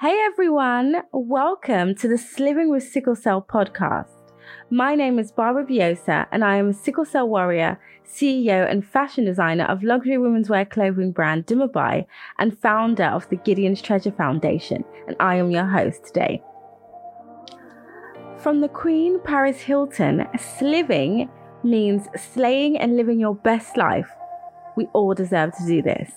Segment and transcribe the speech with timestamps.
[0.00, 4.30] Hey everyone, welcome to the Sliving with Sickle Cell podcast.
[4.70, 9.24] My name is Barbara Biosah and I am a sickle cell warrior, CEO and fashion
[9.24, 12.06] designer of luxury women's wear clothing brand Dumebi
[12.38, 16.44] and founder of the Gideon's Treasure Foundation, and I am your host today.
[18.36, 21.28] From the Queen Paris Hilton, sliving
[21.64, 24.08] means slaying and living your best life.
[24.76, 26.12] We all deserve to do this.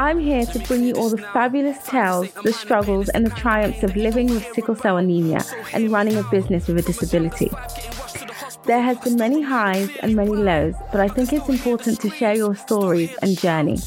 [0.00, 3.94] I'm here to bring you all the fabulous tales, the struggles, and the triumphs of
[3.96, 7.50] living with sickle cell anemia and running a business with a disability.
[8.64, 12.34] There has been many highs and many lows, but I think it's important to share
[12.34, 13.78] your stories and journey.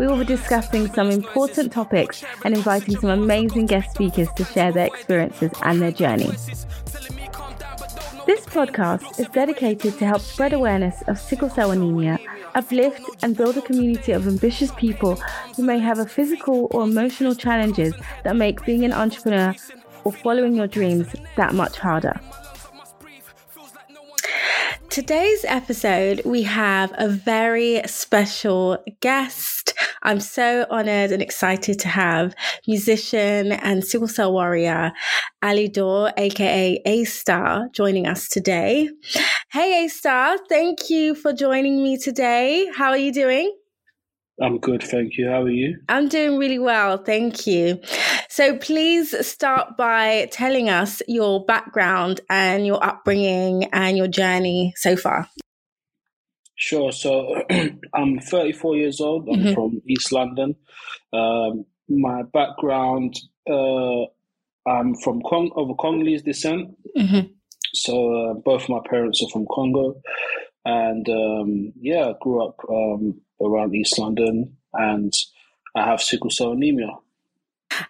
[0.00, 4.72] We will be discussing some important topics and inviting some amazing guest speakers to share
[4.72, 6.32] their experiences and their journey.
[8.26, 12.18] This podcast is dedicated to help spread awareness of sickle cell anemia,
[12.54, 15.16] uplift and build a community of ambitious people
[15.56, 19.54] who may have a physical or emotional challenges that make being an entrepreneur
[20.04, 22.20] or following your dreams that much harder.
[24.94, 29.74] Today's episode, we have a very special guest.
[30.04, 32.36] I'm so honored and excited to have
[32.68, 34.92] musician and sickle cell warrior
[35.42, 38.88] Alidor, aka A Star, joining us today.
[39.50, 42.70] Hey, A Star, thank you for joining me today.
[42.76, 43.52] How are you doing?
[44.40, 45.28] I'm good, thank you.
[45.28, 45.76] How are you?
[45.88, 47.80] I'm doing really well, thank you.
[48.34, 54.96] So please start by telling us your background and your upbringing and your journey so
[54.96, 55.28] far.
[56.56, 56.90] Sure.
[56.90, 57.44] So
[57.94, 59.28] I'm 34 years old.
[59.28, 59.54] I'm mm-hmm.
[59.54, 60.56] from East London.
[61.12, 63.14] Um, my background,
[63.48, 64.06] uh,
[64.68, 66.74] I'm from Cong- of Congolese descent.
[66.98, 67.28] Mm-hmm.
[67.72, 70.00] So uh, both my parents are from Congo,
[70.64, 75.12] and um, yeah, I grew up um, around East London, and
[75.76, 76.98] I have sickle cell anemia.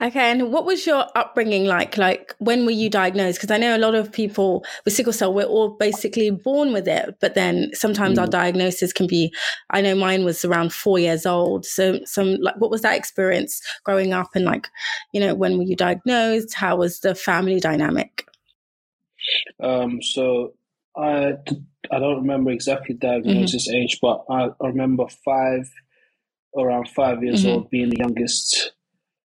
[0.01, 1.97] Okay, and what was your upbringing like?
[1.97, 3.39] Like, when were you diagnosed?
[3.39, 6.89] Because I know a lot of people with sickle cell, we're all basically born with
[6.89, 8.23] it, but then sometimes mm.
[8.23, 9.33] our diagnosis can be.
[9.71, 11.67] I know mine was around four years old.
[11.67, 14.69] So, some like, what was that experience growing up, and like,
[15.13, 16.55] you know, when were you diagnosed?
[16.55, 18.27] How was the family dynamic?
[19.63, 20.55] Um, so
[20.97, 21.35] I
[21.91, 23.77] I don't remember exactly diagnosis mm-hmm.
[23.77, 25.71] age, but I, I, remember five,
[26.57, 27.55] around five years mm-hmm.
[27.55, 28.73] old, being the youngest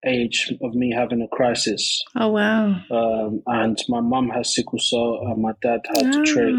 [0.05, 2.03] age of me having a crisis.
[2.17, 2.81] Oh wow!
[2.91, 6.55] Um, and my mum has sickle cell, and my dad had oh, to trait.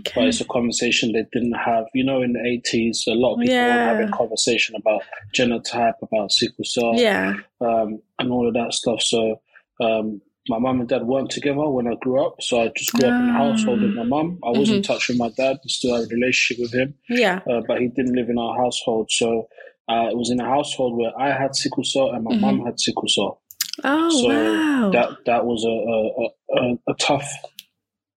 [0.00, 0.12] Okay.
[0.14, 1.86] But it's a conversation they didn't have.
[1.94, 3.76] You know, in the eighties, a lot of people yeah.
[3.76, 5.02] were having conversation about
[5.34, 9.00] genotype, about sickle cell, yeah, um, and all of that stuff.
[9.00, 9.40] So
[9.80, 13.08] um, my mum and dad weren't together when I grew up, so I just grew
[13.08, 14.38] up in a household with my mum.
[14.44, 14.76] I was mm-hmm.
[14.76, 16.94] in touch with my dad, and still had a relationship with him.
[17.08, 19.48] Yeah, uh, but he didn't live in our household, so
[19.88, 22.40] uh, it was in a household where I had sickle cell and my mm-hmm.
[22.40, 23.42] mum had sickle cell.
[23.82, 24.90] Oh so wow!
[24.90, 27.28] That that was a a, a, a tough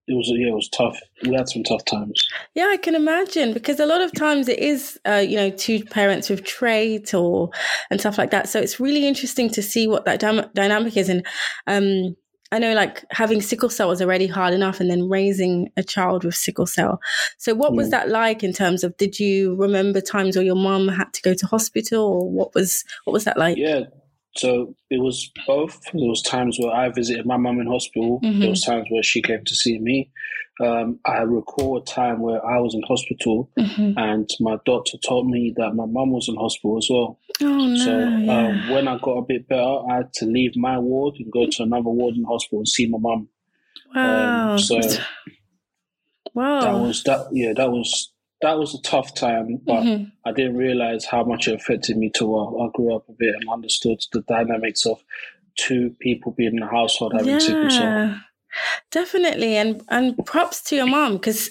[0.08, 0.98] it was yeah, it was tough.
[1.24, 2.26] We had some tough times.
[2.56, 5.84] Yeah, I can imagine because a lot of times it is, uh, you know, two
[5.84, 7.50] parents with trait or
[7.90, 8.48] and stuff like that.
[8.48, 11.10] So it's really interesting to see what that dam- dynamic is.
[11.10, 11.26] And
[11.68, 12.16] um,
[12.52, 16.24] I know, like having sickle cell was already hard enough, and then raising a child
[16.24, 17.02] with sickle cell.
[17.38, 17.92] So, what was mm.
[17.92, 18.96] that like in terms of?
[18.98, 22.86] Did you remember times where your mom had to go to hospital, or what was
[23.04, 23.58] what was that like?
[23.58, 23.82] Yeah,
[24.38, 25.80] so it was both.
[25.94, 28.20] There was times where I visited my mum in hospital.
[28.24, 28.40] Mm-hmm.
[28.40, 30.12] There was times where she came to see me.
[30.60, 33.94] Um, I recall a time where I was in hospital mm-hmm.
[33.96, 37.20] and my doctor told me that my mum was in hospital as well.
[37.42, 40.80] Oh, no, so um, when I got a bit better, I had to leave my
[40.80, 43.30] ward and go to another ward in hospital and see my mum.
[43.94, 44.52] Wow.
[44.54, 44.80] Um, so
[46.34, 46.62] wow.
[46.62, 47.28] that was that.
[47.32, 48.12] Yeah, that was
[48.42, 50.04] that was a tough time, but mm-hmm.
[50.26, 53.50] I didn't realize how much it affected me till I grew up a bit and
[53.50, 55.04] understood the dynamics of
[55.58, 58.20] two people being in a household having yeah, sickle cell.
[58.92, 61.50] Definitely, and and props to your mom because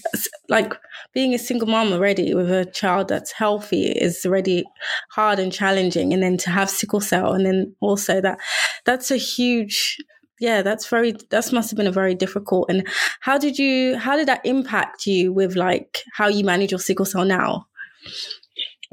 [0.49, 0.75] like
[1.13, 4.65] being a single mom already with a child that's healthy is already
[5.11, 8.39] hard and challenging, and then to have sickle cell, and then also that
[8.85, 9.99] that's a huge
[10.41, 12.87] yeah that's very that must have been a very difficult and
[13.21, 17.05] how did you how did that impact you with like how you manage your sickle
[17.05, 17.67] cell now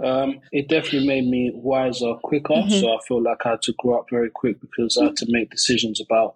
[0.04, 2.80] um, it definitely made me wiser quicker mm-hmm.
[2.80, 5.26] so i feel like i had to grow up very quick because i had to
[5.30, 6.36] make decisions about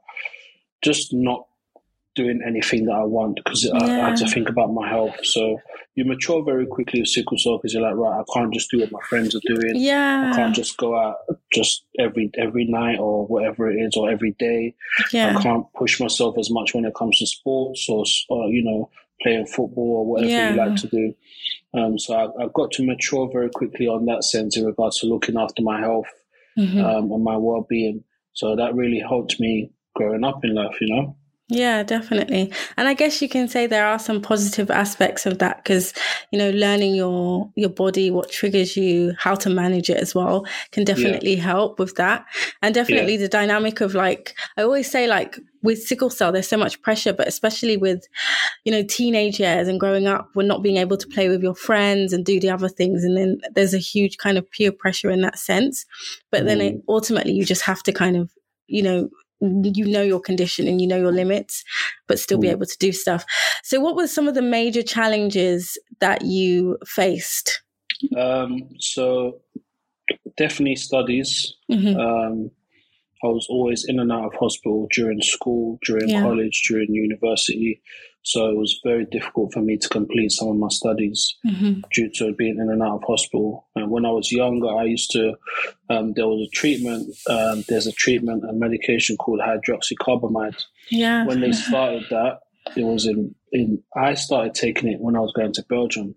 [0.84, 1.48] just not
[2.18, 3.80] doing anything that I want because yeah.
[3.80, 5.16] I, I, had to think about my health.
[5.24, 5.60] So
[5.96, 8.80] you mature very quickly with sickle cell because you're like, right, I can't just do
[8.80, 9.76] what my friends are doing.
[9.76, 11.18] Yeah, I can't just go out
[11.54, 14.76] just every every night or whatever it is or every day.
[15.14, 18.64] Yeah, I can't push myself as much when it comes to sports or, or you
[18.64, 18.90] know
[19.22, 20.50] playing football or whatever yeah.
[20.52, 21.14] you like to do.
[21.74, 25.08] Um, so I, I, got to mature very quickly on that sense in regards to
[25.08, 26.06] looking after my health
[26.58, 26.80] mm-hmm.
[26.80, 28.04] um, and my well being.
[28.34, 31.18] So that really helped me growing up in life, you know.
[31.50, 32.52] Yeah, definitely.
[32.76, 35.94] And I guess you can say there are some positive aspects of that because,
[36.30, 40.46] you know, learning your your body, what triggers you, how to manage it as well
[40.72, 41.44] can definitely yeah.
[41.44, 42.26] help with that.
[42.62, 43.22] And definitely yeah.
[43.22, 47.14] the dynamic of like I always say like with sickle cell there's so much pressure,
[47.14, 48.04] but especially with,
[48.66, 51.56] you know, teenage years and growing up, we're not being able to play with your
[51.56, 53.06] friends and do the other things.
[53.06, 55.86] And then there's a huge kind of peer pressure in that sense.
[56.30, 56.46] But mm.
[56.48, 58.32] then it, ultimately you just have to kind of,
[58.68, 59.10] you know,
[59.42, 61.64] you know your condition and you know your limits,
[62.08, 62.52] but still be mm.
[62.52, 63.26] able to do stuff.
[63.64, 67.62] So, what were some of the major challenges that you faced?
[68.18, 69.42] Um, so,
[70.38, 71.54] definitely studies.
[71.72, 72.00] Mm-hmm.
[72.00, 72.52] Um,
[73.24, 76.22] I was always in and out of hospital during school, during yeah.
[76.22, 77.82] college, during university.
[78.28, 81.80] So it was very difficult for me to complete some of my studies mm-hmm.
[81.94, 83.70] due to being in and out of hospital.
[83.74, 85.36] And when I was younger, I used to,
[85.90, 90.62] um, there was a treatment, um, there's a treatment, and medication called hydroxycarbamide.
[90.90, 91.26] Yeah.
[91.26, 92.40] When they started that,
[92.76, 96.14] it was in, in, I started taking it when I was going to Belgium.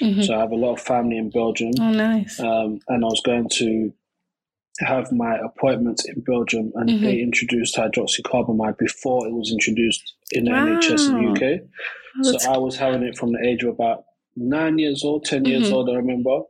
[0.00, 0.22] Mm-hmm.
[0.22, 1.72] So I have a lot of family in Belgium.
[1.80, 2.38] Oh, nice.
[2.38, 3.92] Um, and I was going to
[4.80, 7.04] have my appointments in Belgium, and mm-hmm.
[7.04, 10.66] they introduced hydroxycarbamide before it was introduced in the wow.
[10.66, 11.60] NHS in the UK.
[12.24, 14.04] Oh, so I was having it from the age of about
[14.36, 15.50] nine years old, 10 mm-hmm.
[15.50, 16.40] years old, I remember.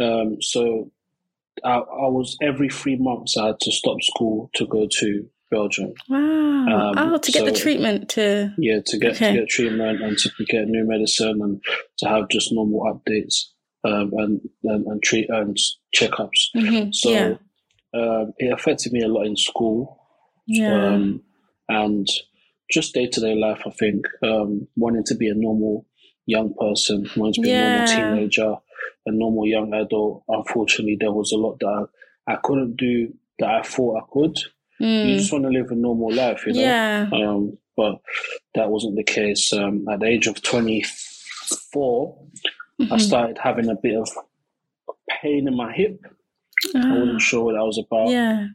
[0.00, 0.90] Um, so
[1.64, 5.92] I, I, was every three months, I had to stop school to go to Belgium.
[6.08, 6.18] Wow.
[6.18, 8.54] Um, oh, to get so, the treatment to.
[8.58, 9.32] Yeah, to get, okay.
[9.32, 11.62] to get treatment and to get new medicine and
[11.98, 13.50] to have just normal updates
[13.84, 15.56] um, and, and, and treat and
[15.94, 16.48] checkups.
[16.56, 16.90] Mm-hmm.
[16.92, 17.34] So yeah
[17.94, 20.00] um, it affected me a lot in school.
[20.46, 20.94] Yeah.
[20.94, 21.22] Um,
[21.68, 22.06] and
[22.70, 25.86] just day to day life, I think, um, wanting to be a normal
[26.26, 27.84] young person, wanting to be yeah.
[27.84, 28.56] a normal teenager,
[29.06, 30.24] a normal young adult.
[30.28, 31.86] Unfortunately, there was a lot that
[32.26, 34.36] I, I couldn't do that I thought I could.
[34.80, 35.08] Mm.
[35.10, 36.60] You just want to live a normal life, you know?
[36.60, 37.08] Yeah.
[37.12, 38.00] Um, but
[38.54, 39.52] that wasn't the case.
[39.52, 42.18] Um, at the age of 24,
[42.80, 42.92] mm-hmm.
[42.92, 44.08] I started having a bit of
[45.08, 46.04] pain in my hip.
[46.74, 48.08] I wasn't sure what that was about.
[48.08, 48.46] Yeah.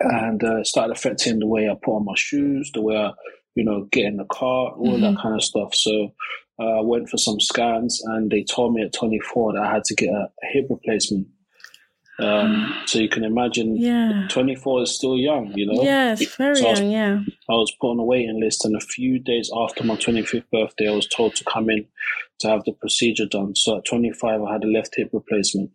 [0.00, 3.12] And uh, it started affecting the way I put on my shoes, the way I,
[3.54, 5.02] you know, get in the car, all mm-hmm.
[5.02, 5.74] that kind of stuff.
[5.74, 6.12] So
[6.58, 9.84] uh, I went for some scans and they told me at 24 that I had
[9.84, 11.28] to get a, hip replacement.
[12.20, 14.26] Um, so you can imagine, yeah.
[14.30, 15.82] 24 is still young, you know?
[15.82, 17.20] Yes, very so young, yeah.
[17.48, 20.88] I was put on a waiting list, and a few days after my 25th birthday,
[20.88, 21.86] I was told to come in
[22.40, 23.56] to have the procedure done.
[23.56, 25.70] So at 25, I had a left hip replacement.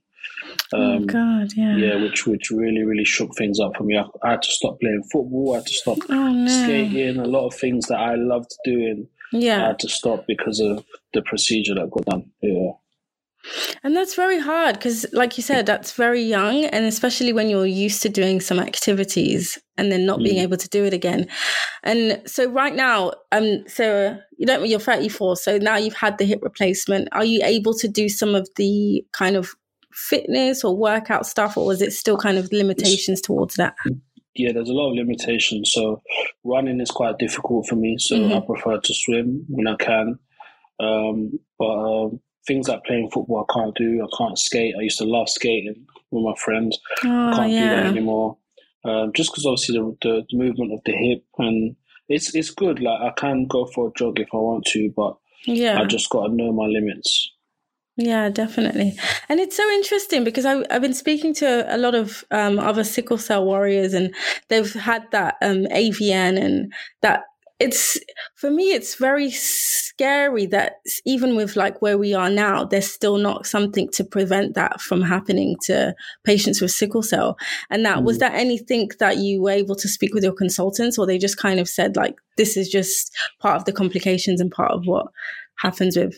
[0.73, 3.97] Oh, um, oh God, yeah, yeah, which which really really shook things up for me.
[3.97, 5.53] I, I had to stop playing football.
[5.53, 6.63] I had to stop oh, no.
[6.63, 7.17] skating.
[7.17, 9.07] A lot of things that I loved doing.
[9.31, 10.83] Yeah, I had to stop because of
[11.13, 12.31] the procedure that got done.
[12.41, 12.71] Yeah.
[13.83, 16.65] And that's very hard because, like you said, that's very young.
[16.65, 20.25] And especially when you're used to doing some activities and then not mm.
[20.25, 21.27] being able to do it again.
[21.83, 25.37] And so, right now, um, so you don't, you're 34.
[25.37, 27.07] So now you've had the hip replacement.
[27.13, 29.55] Are you able to do some of the kind of
[29.91, 33.75] fitness or workout stuff, or was it still kind of limitations towards that?
[34.35, 35.71] Yeah, there's a lot of limitations.
[35.73, 36.01] So
[36.43, 37.97] running is quite difficult for me.
[37.99, 38.33] So mm-hmm.
[38.33, 40.19] I prefer to swim when I can.
[40.79, 44.01] Um, but um, things like playing football, I can't do.
[44.03, 44.75] I can't skate.
[44.77, 46.77] I used to love skating with my friends.
[47.03, 47.59] Oh, I can't yeah.
[47.59, 48.37] do that anymore.
[48.85, 51.75] Um, just because obviously the, the, movement of the hip and
[52.07, 52.79] it's it's good.
[52.79, 56.09] Like I can go for a jog if I want to, but yeah, I just
[56.09, 57.29] got to know my limits.
[58.01, 58.97] Yeah, definitely.
[59.27, 62.85] And it's so interesting because I, have been speaking to a lot of um, other
[62.85, 64.15] sickle cell warriors and
[64.47, 67.23] they've had that um, AVN and that
[67.59, 67.99] it's,
[68.35, 70.75] for me, it's very scary that
[71.05, 75.01] even with like where we are now, there's still not something to prevent that from
[75.01, 77.37] happening to patients with sickle cell.
[77.69, 78.03] And that, mm.
[78.05, 81.37] was that anything that you were able to speak with your consultants or they just
[81.37, 85.07] kind of said like, this is just part of the complications and part of what
[85.57, 86.17] happens with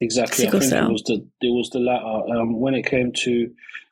[0.00, 0.44] Exactly.
[0.44, 0.88] Sickle I think cell.
[0.88, 2.38] it was the it was the latter.
[2.38, 3.50] Um, when it came to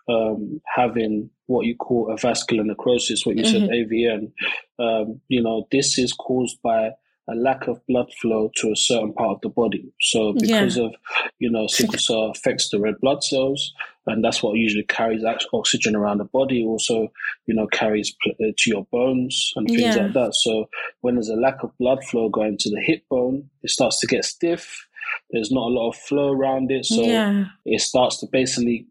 [0.09, 3.67] um, having what you call avascular necrosis, what you mm-hmm.
[3.67, 4.33] said AVN,
[4.79, 6.91] um, you know, this is caused by
[7.29, 9.93] a lack of blood flow to a certain part of the body.
[10.01, 10.85] So because yeah.
[10.85, 10.95] of,
[11.41, 13.73] you know, sickle cell affects the red blood cells,
[14.07, 16.65] and that's what usually carries oxygen around the body.
[16.65, 17.09] Also,
[17.47, 20.03] you know, carries uh, to your bones and things yeah.
[20.05, 20.35] like that.
[20.37, 20.69] So
[21.01, 24.07] when there's a lack of blood flow going to the hip bone, it starts to
[24.07, 24.87] get stiff
[25.31, 27.47] there's not a lot of flow around it, so yeah.
[27.65, 28.87] it starts to basically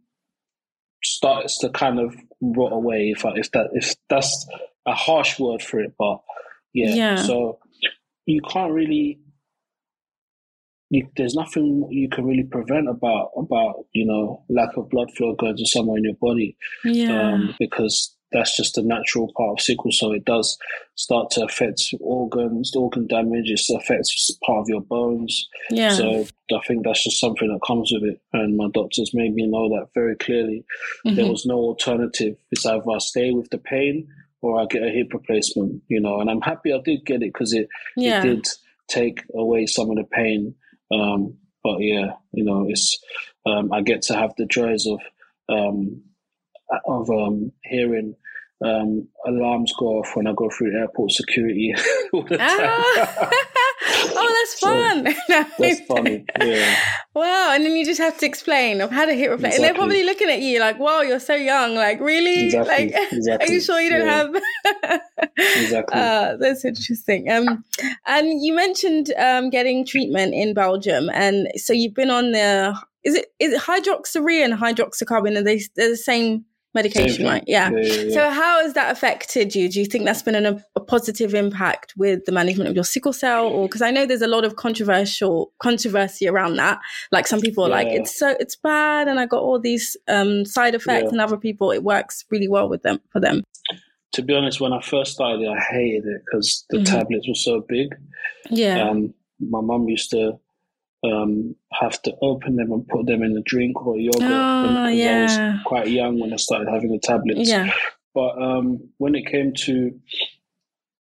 [1.03, 3.13] starts to kind of rot away.
[3.15, 4.47] If I, if that if that's
[4.85, 6.19] a harsh word for it, but
[6.73, 6.93] yeah.
[6.93, 7.15] yeah.
[7.17, 7.59] So
[8.25, 9.19] you can't really.
[10.91, 15.35] You, there's nothing you can really prevent about about you know lack of blood flow
[15.35, 17.33] going to somewhere in your body, yeah.
[17.33, 20.11] Um, because that's just a natural part of sickle cell.
[20.11, 20.57] It does
[20.95, 23.49] start to affect organs, organ damage.
[23.49, 25.47] It affects part of your bones.
[25.69, 25.93] Yeah.
[25.93, 28.21] So I think that's just something that comes with it.
[28.33, 30.65] And my doctors made me know that very clearly.
[31.05, 31.15] Mm-hmm.
[31.15, 32.35] There was no alternative.
[32.51, 34.07] It's either I stay with the pain
[34.41, 35.83] or I get a hip replacement.
[35.87, 38.19] You know, and I'm happy I did get it because it yeah.
[38.19, 38.45] it did
[38.87, 40.55] take away some of the pain.
[40.91, 42.99] Um, but yeah, you know, it's
[43.45, 44.99] um, I get to have the joys of
[45.49, 46.01] um,
[46.87, 48.15] of um, hearing
[48.63, 51.73] um, alarms go off when I go through airport security
[52.13, 52.47] all the time.
[52.49, 53.29] Ah.
[54.15, 55.07] oh, that's fun.
[55.25, 56.25] So, that's funny.
[56.39, 56.75] Yeah.
[57.13, 57.51] Wow.
[57.53, 59.45] And then you just have to explain, I've had a hip replacement.
[59.45, 59.55] Exactly.
[59.55, 61.75] And they're probably looking at you like, wow, you're so young.
[61.75, 62.45] Like, really?
[62.45, 62.91] Exactly.
[62.91, 63.47] Like, exactly.
[63.47, 64.39] are you sure you don't yeah.
[64.83, 65.01] have?
[65.37, 65.99] exactly.
[65.99, 67.29] Uh, that's interesting.
[67.29, 67.63] Um,
[68.05, 71.09] and you mentioned um, getting treatment in Belgium.
[71.13, 75.37] And so you've been on the, is it, is it hydroxyurea and hydroxycarbamide?
[75.37, 77.43] Are they, they're the same medication, right?
[77.47, 77.71] Yeah.
[77.71, 78.13] Yeah, yeah, yeah.
[78.13, 79.69] So, how has that affected you?
[79.69, 83.13] Do you think that's been an, a positive impact with the management of your sickle
[83.13, 86.79] cell, or because I know there's a lot of controversial controversy around that.
[87.11, 90.45] Like some people are like, it's so it's bad, and I got all these um,
[90.45, 93.43] side effects, and other people it works really well with them for them.
[94.13, 96.85] To be honest, when I first started, I hated it because the mm-hmm.
[96.85, 97.89] tablets were so big.
[98.49, 98.89] Yeah.
[98.89, 100.39] Um, my mum used to
[101.05, 104.21] um, have to open them and put them in a drink or yogurt.
[104.23, 105.19] Oh, yeah.
[105.19, 107.49] I was quite young when I started having the tablets.
[107.49, 107.71] Yeah.
[108.13, 109.99] But um, when it came to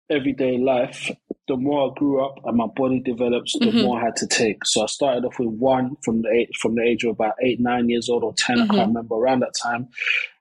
[0.08, 1.10] everyday life,
[1.48, 3.82] the more I grew up and my body develops, the mm-hmm.
[3.82, 4.64] more I had to take.
[4.64, 7.60] So I started off with one from the age, from the age of about eight,
[7.60, 8.70] nine years old or 10 mm-hmm.
[8.70, 9.88] I can't remember around that time.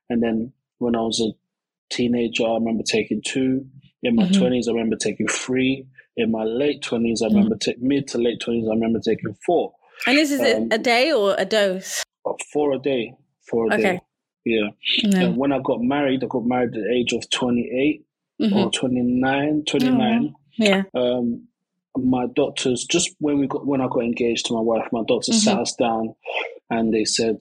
[0.10, 1.34] And then when I was a
[1.94, 3.66] teenager, I remember taking two.
[4.02, 4.42] In my mm-hmm.
[4.42, 5.86] 20s, I remember taking three
[6.20, 7.30] in my late 20s, I mm.
[7.30, 9.74] remember, t- mid to late 20s, I remember taking four.
[10.06, 12.04] And this is um, a day or a dose?
[12.26, 13.14] Uh, four a day.
[13.50, 13.82] Four a okay.
[13.84, 14.02] day.
[14.46, 14.70] Yeah.
[15.04, 15.20] No.
[15.20, 18.06] And when I got married, I got married at the age of 28
[18.42, 18.58] mm-hmm.
[18.58, 20.34] or 29, 29.
[20.36, 20.84] Oh, yeah.
[20.94, 21.48] Um,
[21.96, 25.36] my doctors, just when we got, when I got engaged to my wife, my doctors
[25.36, 25.52] mm-hmm.
[25.52, 26.16] sat us down
[26.70, 27.38] and they said,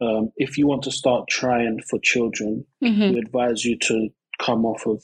[0.00, 3.14] um, if you want to start trying for children, mm-hmm.
[3.14, 5.02] we advise you to come off of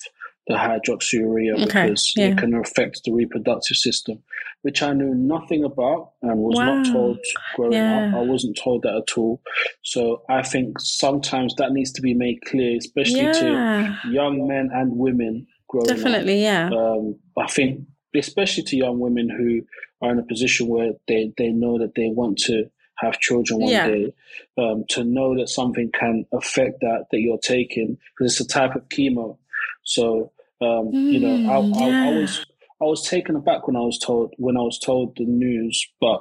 [0.48, 2.28] the hydroxyurea okay, because yeah.
[2.28, 4.22] it can affect the reproductive system,
[4.62, 6.76] which I knew nothing about and was wow.
[6.76, 7.18] not told
[7.54, 8.08] growing yeah.
[8.08, 8.14] up.
[8.14, 9.42] I wasn't told that at all.
[9.82, 13.32] So I think sometimes that needs to be made clear, especially yeah.
[13.32, 16.72] to young men and women growing Definitely, up.
[16.72, 16.78] yeah.
[16.78, 17.86] Um, I think,
[18.16, 19.60] especially to young women who
[20.00, 22.64] are in a position where they, they know that they want to
[22.96, 23.86] have children one yeah.
[23.86, 24.14] day,
[24.56, 28.74] um, to know that something can affect that that you're taking because it's a type
[28.74, 29.36] of chemo.
[29.84, 32.04] So um, mm, you know, I, yeah.
[32.04, 32.46] I, I, was
[32.80, 36.20] I was taken aback when I was told when I was told the news, but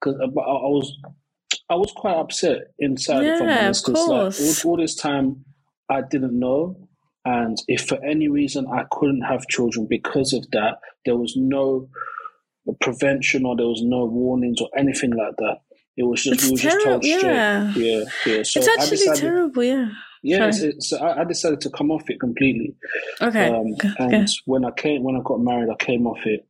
[0.00, 0.96] because uh, I, I, was
[1.70, 3.24] I was quite upset inside.
[3.24, 5.44] Yeah, I'm because like all, all this time
[5.88, 6.88] I didn't know,
[7.24, 11.88] and if for any reason I couldn't have children because of that, there was no
[12.80, 15.58] prevention or there was no warnings or anything like that.
[15.96, 17.22] It was just it's we were just told straight.
[17.22, 18.42] Yeah, yeah, yeah.
[18.42, 19.64] So it's actually decided, terrible.
[19.64, 19.88] Yeah.
[20.22, 22.74] Yeah, so I, I, decided to come off it completely.
[23.20, 23.48] Okay.
[23.48, 24.26] Um, and okay.
[24.46, 26.46] when I came, when I got married, I came off it,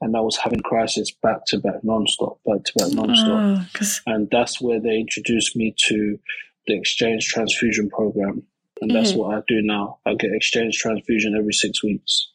[0.00, 3.66] and I was having crisis back to back, non-stop, back to back, non-stop.
[3.80, 6.18] Oh, and that's where they introduced me to
[6.66, 8.42] the exchange transfusion program,
[8.80, 9.20] and that's mm-hmm.
[9.20, 9.98] what I do now.
[10.06, 12.30] I get exchange transfusion every six weeks.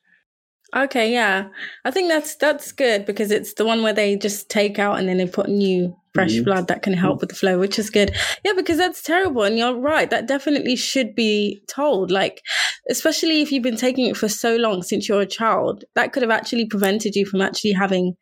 [0.75, 1.47] Okay, yeah.
[1.85, 5.07] I think that's that's good because it's the one where they just take out and
[5.07, 6.45] then they put new fresh mm-hmm.
[6.45, 8.15] blood that can help with the flow, which is good.
[8.43, 9.43] Yeah, because that's terrible.
[9.43, 10.09] And you're right.
[10.09, 12.09] That definitely should be told.
[12.09, 12.41] Like,
[12.89, 16.23] especially if you've been taking it for so long since you're a child, that could
[16.23, 18.15] have actually prevented you from actually having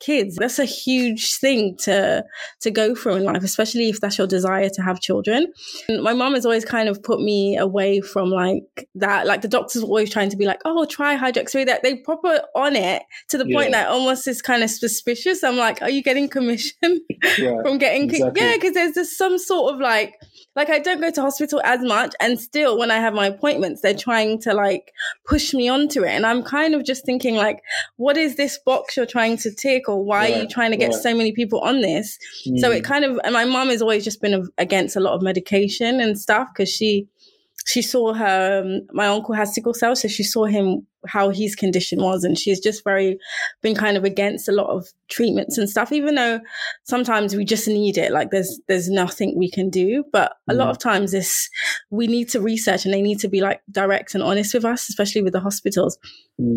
[0.00, 0.36] kids.
[0.36, 2.24] That's a huge thing to
[2.60, 5.52] to go through in life, especially if that's your desire to have children.
[5.88, 9.26] And my mom has always kind of put me away from like that.
[9.26, 12.42] Like the doctors were always trying to be like, "Oh, try hydroxyurea." That they proper
[12.54, 13.56] on it to the yeah.
[13.56, 15.44] point that almost is kind of suspicious.
[15.44, 17.00] I'm like, "Are you getting commission
[17.38, 18.42] yeah, from getting?" Exactly.
[18.42, 20.14] Yeah, because there's just some sort of like
[20.56, 23.80] like I don't go to hospital as much and still when I have my appointments
[23.80, 24.92] they're trying to like
[25.26, 26.10] push me onto it.
[26.10, 27.62] And I'm kind of just thinking like
[27.96, 30.94] what is this box you're trying to tick or why are you trying to get
[30.94, 32.18] so many people on this?
[32.46, 32.58] Mm.
[32.58, 35.22] so it kind of and my mom has always just been against a lot of
[35.22, 37.06] medication and stuff because she
[37.66, 41.54] she saw her um, my uncle has sickle cell so she saw him how his
[41.54, 43.18] condition was and she's just very
[43.62, 46.40] been kind of against a lot of treatments and stuff even though
[46.84, 50.58] sometimes we just need it like there's there's nothing we can do but a mm.
[50.58, 51.48] lot of times this
[51.90, 54.88] we need to research and they need to be like direct and honest with us
[54.88, 55.98] especially with the hospitals
[56.40, 56.56] mm.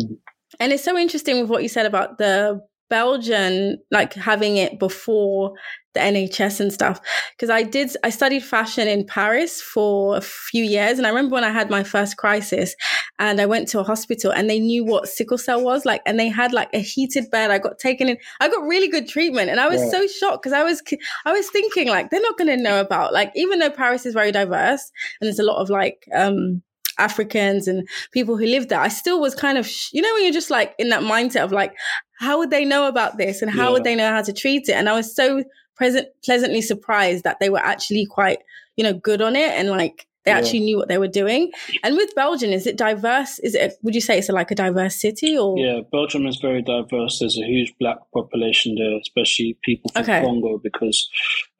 [0.60, 5.54] and it's so interesting with what you said about the Belgian, like having it before
[5.94, 7.00] the NHS and stuff.
[7.36, 10.98] Because I did, I studied fashion in Paris for a few years.
[10.98, 12.74] And I remember when I had my first crisis
[13.18, 16.18] and I went to a hospital and they knew what sickle cell was like, and
[16.18, 17.50] they had like a heated bed.
[17.50, 19.50] I got taken in, I got really good treatment.
[19.50, 19.90] And I was yeah.
[19.90, 20.82] so shocked because I was,
[21.24, 24.14] I was thinking like, they're not going to know about, like, even though Paris is
[24.14, 26.62] very diverse and there's a lot of like, um,
[26.98, 30.32] Africans and people who live there, I still was kind of, you know, when you're
[30.32, 31.74] just like in that mindset of like,
[32.18, 33.70] how would they know about this and how yeah.
[33.70, 34.74] would they know how to treat it?
[34.74, 35.42] And I was so
[35.76, 38.38] present, pleasantly surprised that they were actually quite,
[38.76, 40.38] you know, good on it and like they yeah.
[40.38, 41.52] actually knew what they were doing.
[41.82, 43.38] And with Belgium, is it diverse?
[43.40, 43.74] Is it?
[43.82, 45.58] Would you say it's like a diverse city or?
[45.58, 47.18] Yeah, Belgium is very diverse.
[47.18, 50.22] There's a huge black population there, especially people from okay.
[50.22, 51.08] Congo, because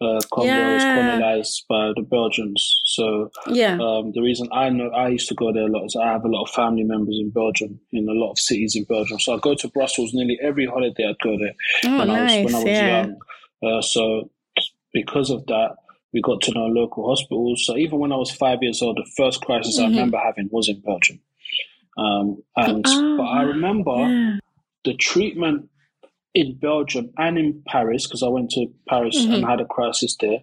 [0.01, 0.77] uh, Congo yeah.
[0.77, 2.81] is colonized by the Belgians.
[2.87, 5.97] So yeah, um, the reason I know I used to go there a lot is
[5.97, 8.85] I have a lot of family members in Belgium, in a lot of cities in
[8.85, 9.21] Belgium.
[9.21, 11.07] So I go to Brussels nearly every holiday.
[11.07, 11.55] I'd go there
[11.85, 12.31] oh, when nice.
[12.31, 13.03] I was when I was yeah.
[13.03, 13.17] young.
[13.65, 14.31] Uh, so
[14.93, 15.77] because of that,
[16.13, 17.65] we got to know local hospitals.
[17.67, 19.87] So even when I was five years old, the first crisis mm-hmm.
[19.87, 21.21] I remember having was in Belgium.
[21.99, 24.39] Um, and oh, but I remember yeah.
[24.85, 25.69] the treatment
[26.35, 29.35] in Belgium and in Paris because I went to Paris mm-hmm.
[29.35, 30.39] and had a crisis there.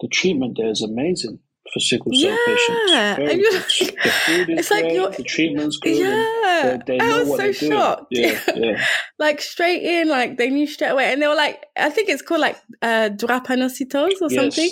[0.00, 1.40] The treatment there is amazing
[1.72, 2.36] for sickle cell yeah.
[2.46, 2.92] patients.
[3.16, 3.54] Very good.
[3.54, 5.96] Like, the food is it's great, like you're, the treatment's good.
[5.96, 8.06] Yeah, they, they I was so shocked.
[8.10, 8.84] Yeah, yeah.
[9.18, 12.22] like straight in, like they knew straight away, and they were like, I think it's
[12.22, 14.70] called like uh, drépanocytose or yes, something.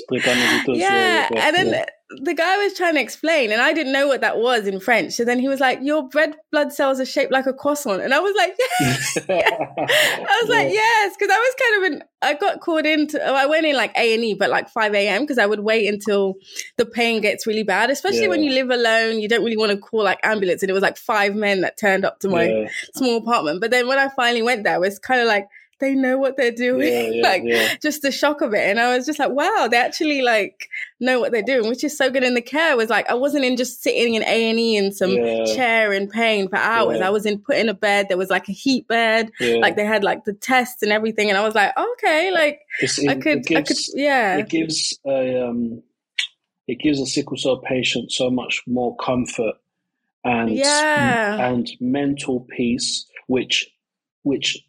[0.74, 4.20] Yeah, yeah, and then the guy was trying to explain, and I didn't know what
[4.20, 5.14] that was in French.
[5.14, 8.12] So then he was like, "Your red blood cells are shaped like a croissant," and
[8.12, 12.04] I was like, "Yes." I was like, "Yes," because I was kind of in.
[12.20, 13.24] I got called into.
[13.24, 15.22] I went in like A and E, but like five a.m.
[15.22, 16.34] because I would wait until
[16.76, 17.90] the pain gets really bad.
[17.90, 18.28] Especially yeah.
[18.28, 20.62] when you live alone, you don't really want to call like ambulance.
[20.62, 22.68] And it was like five men that turned up to my yeah.
[22.94, 23.60] small apartment.
[23.62, 25.46] But then when I finally went there, it was kind of like
[25.84, 26.92] they know what they're doing.
[26.92, 27.74] Yeah, yeah, like yeah.
[27.82, 28.68] just the shock of it.
[28.68, 30.68] And I was just like, wow, they actually like
[31.00, 32.24] know what they're doing, which is so good.
[32.24, 34.92] in the care was like I wasn't in just sitting in A and E in
[34.92, 35.14] some
[35.54, 37.00] chair in pain for hours.
[37.00, 38.06] I was in put in a bed.
[38.08, 39.30] There was like a heat bed.
[39.40, 41.28] Like they had like the tests and everything.
[41.28, 44.36] And I was like, okay, like it, I could, gives, I could, yeah.
[44.38, 45.82] It gives a um,
[46.66, 49.54] it gives a sickle cell patient so much more comfort
[50.24, 51.50] and yeah.
[51.50, 53.70] and mental peace, which
[54.22, 54.64] which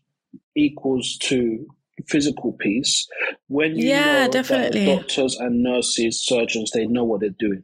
[0.56, 1.65] equals to
[2.08, 3.08] physical peace
[3.48, 4.86] when you yeah, know definitely.
[4.86, 7.63] that doctors and nurses, surgeons, they know what they're doing.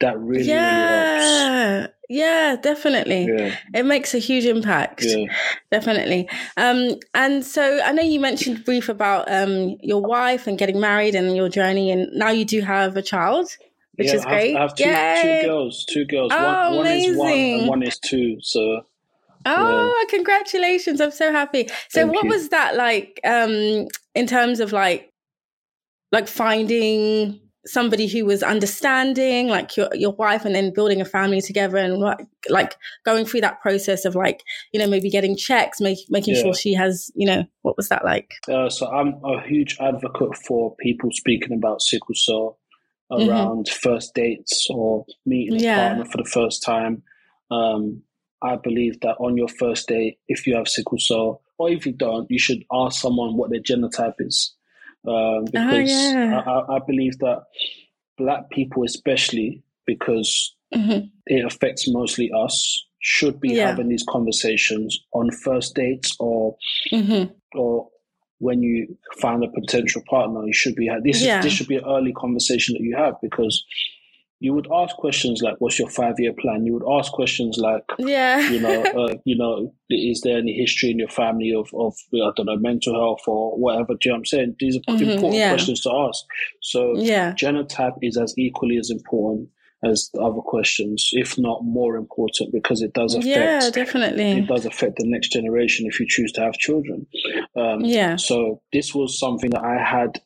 [0.00, 1.88] That really, yeah, really.
[2.08, 3.26] Yeah, definitely.
[3.26, 3.56] Yeah.
[3.72, 5.04] It makes a huge impact.
[5.04, 5.26] Yeah.
[5.70, 6.28] Definitely.
[6.56, 11.14] Um, and so I know you mentioned brief about um, your wife and getting married
[11.14, 13.48] and your journey, and now you do have a child,
[13.94, 14.56] which yeah, is great.
[14.56, 15.84] I have, I have two, two, girls.
[15.88, 16.32] Two girls.
[16.34, 18.36] Oh, one, one is one and one is two.
[18.42, 18.82] So
[19.46, 20.16] Oh, yeah.
[20.16, 21.00] congratulations.
[21.00, 21.68] I'm so happy.
[21.88, 22.30] So Thank what you.
[22.30, 25.12] was that like um in terms of like
[26.10, 31.40] like finding somebody who was understanding like your your wife and then building a family
[31.40, 35.80] together and like like going through that process of like you know maybe getting checks
[35.80, 36.42] make, making yeah.
[36.42, 40.36] sure she has you know what was that like uh, so i'm a huge advocate
[40.44, 42.58] for people speaking about sickle cell
[43.12, 43.30] mm-hmm.
[43.30, 43.88] around mm-hmm.
[43.88, 47.02] first dates or meeting a partner for the first time
[47.52, 48.02] um,
[48.42, 51.92] I believe that on your first date, if you have sickle cell, or if you
[51.92, 54.54] don't, you should ask someone what their genotype is.
[55.06, 56.40] Um, oh, because oh, yeah.
[56.46, 57.44] I, I, believe that
[58.16, 61.06] black people, especially because mm-hmm.
[61.26, 63.68] it affects mostly us, should be yeah.
[63.68, 66.56] having these conversations on first dates or
[66.92, 67.32] mm-hmm.
[67.58, 67.88] or
[68.38, 70.44] when you find a potential partner.
[70.46, 71.20] You should be this.
[71.20, 71.38] Yeah.
[71.38, 73.64] Is, this should be an early conversation that you have because
[74.42, 77.84] you would ask questions like, "What's your five year plan?" You would ask questions like,
[77.98, 81.94] "Yeah, you know, uh, you know, is there any history in your family of of
[82.12, 84.56] I don't know mental health or whatever?" Do you know what I'm saying?
[84.58, 85.50] These are mm-hmm, important yeah.
[85.50, 86.24] questions to ask.
[86.60, 89.48] So, yeah, genotype is as equally as important
[89.84, 93.26] as the other questions, if not more important, because it does affect.
[93.26, 94.32] Yeah, definitely.
[94.38, 97.06] It does affect the next generation if you choose to have children.
[97.56, 98.16] Um, yeah.
[98.16, 100.20] So this was something that I had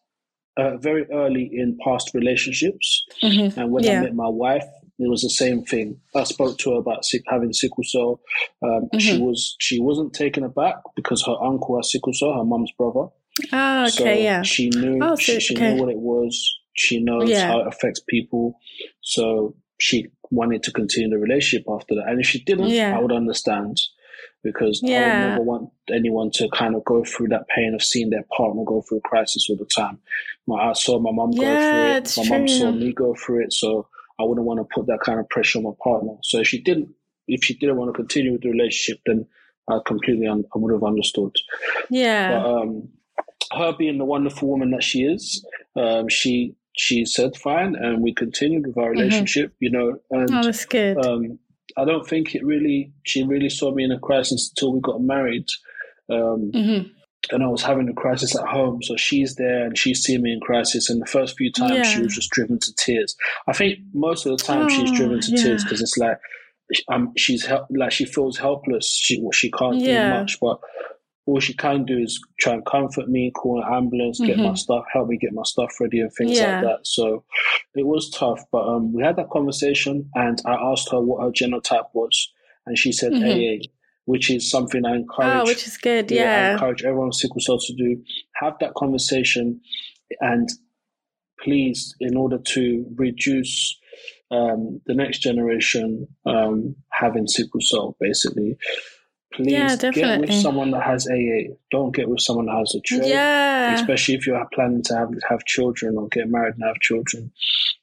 [0.56, 3.04] uh, very early in past relationships.
[3.22, 3.58] Mm-hmm.
[3.58, 4.00] And when yeah.
[4.00, 4.64] I met my wife,
[4.98, 6.00] it was the same thing.
[6.14, 8.20] I spoke to her about having sickle cell.
[8.62, 8.98] Um, mm-hmm.
[8.98, 13.08] She was she wasn't taken aback because her uncle has sickle cell, her mum's brother.
[13.52, 14.42] Oh, okay, so yeah.
[14.42, 15.74] She knew oh, she, she okay.
[15.74, 16.58] knew what it was.
[16.74, 17.48] She knows yeah.
[17.48, 18.58] how it affects people.
[19.02, 22.08] So she wanted to continue the relationship after that.
[22.08, 22.96] And if she didn't, yeah.
[22.96, 23.78] I would understand
[24.42, 24.98] because yeah.
[24.98, 28.64] I never want anyone to kind of go through that pain of seeing their partner
[28.64, 29.98] go through a crisis all the time.
[30.46, 32.30] My, I saw my mom yeah, go through it.
[32.30, 33.52] My mom saw me go through it.
[33.52, 36.14] So I wouldn't want to put that kind of pressure on my partner.
[36.22, 36.90] So if she didn't,
[37.28, 39.26] if she didn't want to continue with the relationship, then
[39.68, 41.34] I completely, un- I would have understood.
[41.90, 42.30] Yeah.
[42.30, 42.88] But, um,
[43.52, 45.44] her being the wonderful woman that she is,
[45.76, 49.00] um, she she said fine, and we continued with our mm-hmm.
[49.00, 49.50] relationship.
[49.52, 49.64] Mm-hmm.
[49.64, 51.04] You know, and oh, that's good.
[51.04, 51.38] Um,
[51.76, 52.92] I don't think it really.
[53.04, 55.46] She really saw me in a crisis until we got married.
[56.10, 56.88] Um, mm-hmm.
[57.32, 60.32] And I was having a crisis at home, so she's there and she's seeing me
[60.32, 60.88] in crisis.
[60.88, 61.82] And the first few times, yeah.
[61.82, 63.16] she was just driven to tears.
[63.48, 65.42] I think most of the time, oh, she's driven to yeah.
[65.42, 66.18] tears because it's like
[66.88, 68.96] um, she's like she feels helpless.
[68.96, 70.12] She well, she can't yeah.
[70.12, 70.60] do much, but
[71.26, 74.46] all she can do is try and comfort me, call an ambulance, get mm-hmm.
[74.46, 76.60] my stuff, help me get my stuff ready, and things yeah.
[76.60, 76.86] like that.
[76.86, 77.24] So
[77.74, 81.32] it was tough, but um, we had that conversation, and I asked her what her
[81.32, 82.32] genotype was,
[82.64, 83.64] and she said mm-hmm.
[83.64, 83.66] AA,
[84.04, 85.42] which is something I encourage.
[85.42, 86.22] Oh, which is good, yeah.
[86.22, 86.48] yeah.
[86.48, 88.00] I encourage everyone with sickle cell to do.
[88.36, 89.60] Have that conversation,
[90.20, 90.48] and
[91.40, 93.76] please, in order to reduce
[94.30, 98.56] um, the next generation um, having sickle cell, basically
[99.36, 101.54] please yeah, get with someone that has AA.
[101.70, 103.04] Don't get with someone that has a trait.
[103.04, 103.74] Yeah.
[103.74, 107.30] Especially if you're planning to have have children or get married and have children.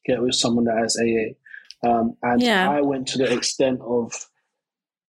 [0.06, 1.88] Get with someone that has AA.
[1.88, 2.70] Um, and yeah.
[2.70, 4.14] I went to the extent of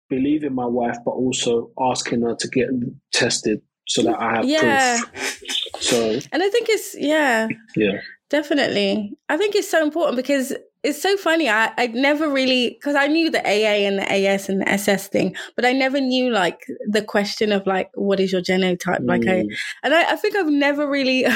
[0.08, 2.68] believing my wife, but also asking her to get
[3.12, 5.00] tested so that I have yeah.
[5.00, 5.42] proof.
[5.80, 9.16] So, and I think it's yeah, yeah, definitely.
[9.28, 11.48] I think it's so important because it's so funny.
[11.48, 15.08] I, I never really, because I knew the AA and the AS and the SS
[15.08, 19.00] thing, but I never knew like the question of like, what is your genotype?
[19.00, 19.08] Mm.
[19.08, 19.48] Like, I, mm.
[19.82, 21.26] and I, I think I've never really,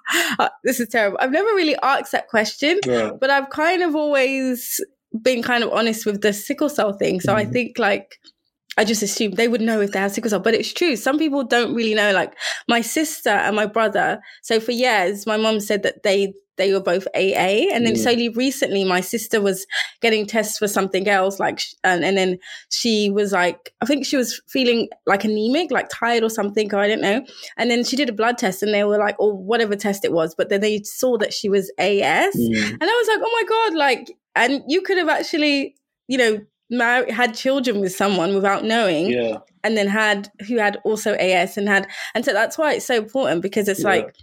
[0.64, 1.18] this is terrible.
[1.20, 3.10] I've never really asked that question, yeah.
[3.20, 4.82] but I've kind of always
[5.22, 7.20] been kind of honest with the sickle cell thing.
[7.20, 7.36] So mm.
[7.36, 8.18] I think like,
[8.76, 10.96] I just assumed they would know if they have sickle cell, but it's true.
[10.96, 12.12] Some people don't really know.
[12.12, 12.34] Like
[12.68, 14.20] my sister and my brother.
[14.42, 17.68] So for years, my mom said that they they were both AA.
[17.72, 17.98] And then mm.
[17.98, 19.66] slowly recently, my sister was
[20.00, 22.38] getting tests for something else, like, and, and then
[22.70, 26.78] she was like, I think she was feeling like anemic, like tired or something, or
[26.78, 27.24] I don't know.
[27.56, 30.12] And then she did a blood test and they were like, or whatever test it
[30.12, 32.36] was, but then they saw that she was AS.
[32.36, 32.70] Mm.
[32.72, 35.76] And I was like, oh my God, like, and you could have actually,
[36.08, 39.10] you know, married, had children with someone without knowing.
[39.10, 39.38] Yeah.
[39.64, 42.94] And then had who had also AS and had, and so that's why it's so
[42.96, 43.88] important because it's yeah.
[43.88, 44.14] like,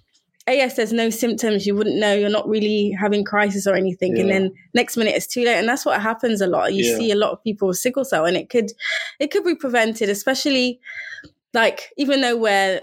[0.45, 4.15] AS, there's no symptoms, you wouldn't know, you're not really having crisis or anything.
[4.15, 4.23] Yeah.
[4.23, 5.57] And then next minute it's too late.
[5.57, 6.73] And that's what happens a lot.
[6.73, 8.71] You see a lot of people with sickle cell and it could
[9.19, 10.79] it could be prevented, especially
[11.53, 12.81] like even though we're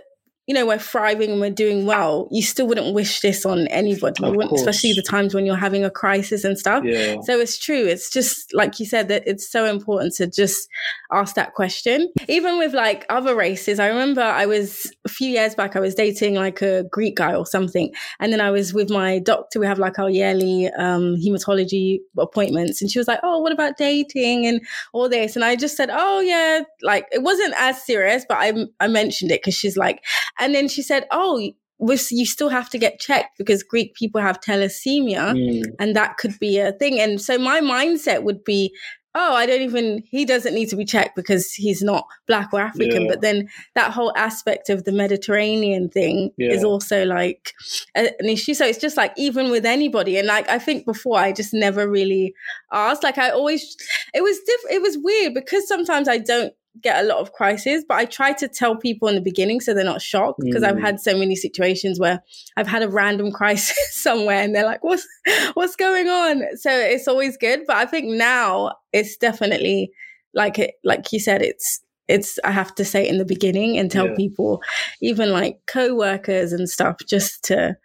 [0.51, 4.21] you know, we're thriving and we're doing well, you still wouldn't wish this on anybody,
[4.53, 6.83] especially the times when you're having a crisis and stuff.
[6.85, 7.21] Yeah.
[7.23, 7.87] So it's true.
[7.87, 10.69] It's just like you said that it's so important to just
[11.13, 12.13] ask that question.
[12.27, 16.35] Even with like other races, I remember I was few years back, I was dating
[16.35, 17.93] like a Greek guy or something.
[18.19, 19.61] And then I was with my doctor.
[19.61, 22.81] We have like our yearly um, hematology appointments.
[22.81, 24.61] And she was like, Oh, what about dating and
[24.93, 25.37] all this?
[25.37, 26.63] And I just said, Oh, yeah.
[26.83, 30.03] Like it wasn't as serious, but I, I mentioned it because she's like,
[30.39, 34.41] and then she said, "Oh, you still have to get checked because Greek people have
[34.41, 35.63] thalassemia, mm.
[35.79, 38.75] and that could be a thing." And so my mindset would be,
[39.15, 40.03] "Oh, I don't even.
[40.11, 43.09] He doesn't need to be checked because he's not black or African." Yeah.
[43.09, 46.51] But then that whole aspect of the Mediterranean thing yeah.
[46.51, 47.53] is also like
[47.95, 48.55] an issue.
[48.55, 51.89] So it's just like even with anybody, and like I think before, I just never
[51.89, 52.35] really
[52.73, 53.03] asked.
[53.03, 53.77] Like I always,
[54.15, 57.85] it was diff- It was weird because sometimes I don't get a lot of crises,
[57.87, 60.69] but I try to tell people in the beginning so they're not shocked because mm.
[60.69, 62.23] I've had so many situations where
[62.57, 65.07] I've had a random crisis somewhere and they're like, "What's
[65.55, 69.91] what's going on?" So it's always good, but I think now it's definitely
[70.35, 73.79] like it, like you said, it's it's I have to say it in the beginning
[73.79, 74.17] and tell yeah.
[74.17, 74.63] people,
[75.01, 77.77] even like co-workers and stuff, just to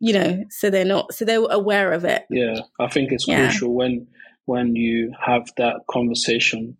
[0.00, 2.24] you know, so they're not so they're aware of it.
[2.30, 3.46] Yeah, I think it's yeah.
[3.46, 4.06] crucial when
[4.46, 6.76] when you have that conversation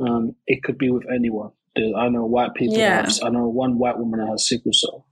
[0.00, 1.50] um, it could be with anyone.
[1.76, 2.76] I know white people.
[2.76, 3.02] Yeah.
[3.02, 5.06] Have, I know one white woman that has sickle cell,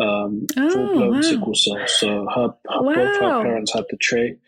[0.00, 1.20] um, oh, full blown wow.
[1.20, 1.86] sickle cell.
[1.86, 2.94] So her, her wow.
[2.94, 4.38] both her parents had the trait,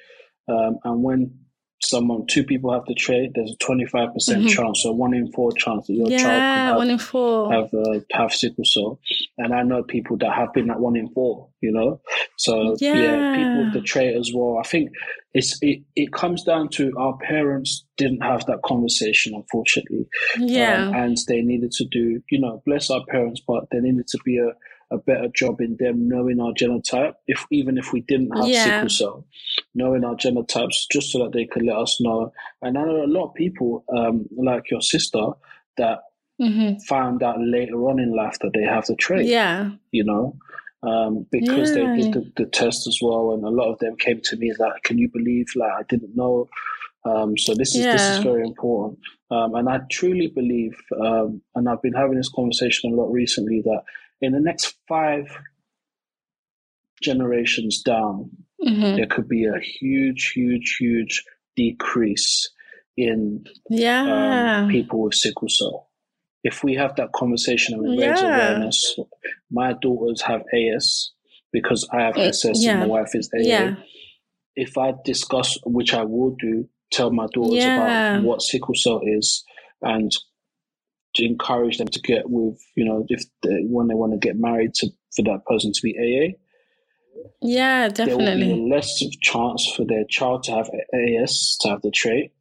[0.49, 1.39] um, and when
[1.83, 5.31] someone, two people have to trade, there's a 25% mm hmm chance, so one in
[5.33, 7.53] four chance that your yeah, child have, one in four.
[7.53, 8.99] have uh, have sickle cell.
[9.39, 12.01] And I know people that have been at one in four, you know.
[12.37, 14.59] So yeah, yeah people with the trait as well.
[14.59, 14.91] I think
[15.35, 20.07] it's it, it comes down to our parents didn't have that conversation, unfortunately.
[20.39, 24.07] Yeah, um, and they needed to do, you know, bless our parents, but they needed
[24.09, 24.53] to be a
[24.93, 28.65] a better job in them knowing our genotype, if even if we didn't have yeah.
[28.65, 29.27] sickle cell,
[29.75, 32.33] knowing our genotypes, just so that they could let us know.
[32.61, 35.27] And I know a lot of people, um, like your sister,
[35.79, 36.01] that
[36.41, 36.79] mm-hmm.
[36.81, 39.27] found out later on in life that they have the trait.
[39.27, 40.37] Yeah, you know.
[40.85, 41.95] Um, because yeah.
[41.95, 44.53] they did the, the, test as well, and a lot of them came to me
[44.59, 45.47] like, "Can you believe?
[45.55, 46.49] Like, I didn't know."
[47.05, 47.93] Um, so this is yeah.
[47.93, 48.99] this is very important,
[49.31, 53.63] um, and I truly believe, um, and I've been having this conversation a lot recently
[53.63, 53.83] that
[54.23, 55.27] in the next five
[57.03, 58.31] generations down,
[58.65, 58.97] mm-hmm.
[58.97, 61.25] there could be a huge, huge, huge
[61.57, 62.49] decrease
[62.97, 64.63] in yeah.
[64.63, 65.89] um, people with sickle cell.
[66.45, 68.27] If we have that conversation and raise yeah.
[68.27, 68.99] awareness,
[69.51, 71.13] my daughters have AS
[71.53, 72.73] because I have SS yeah.
[72.73, 73.43] and my wife is AA.
[73.43, 73.75] Yeah.
[74.55, 79.45] If I discuss, which I will do, tell my daughters about what sickle cell is
[79.81, 80.11] and
[81.15, 84.37] to encourage them to get with, you know, if they, when they want to get
[84.37, 86.37] married to for that person to be AA.
[87.43, 88.25] Yeah, definitely.
[88.25, 91.91] There will be less of chance for their child to have AS, to have the
[91.91, 92.33] trait.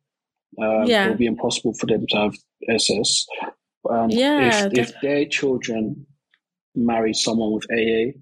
[0.62, 1.05] Um, yeah.
[1.05, 2.36] It will be impossible for them to have
[2.69, 3.25] SS.
[3.89, 6.05] Um, yeah, if, if their children
[6.75, 8.17] marry someone with AA,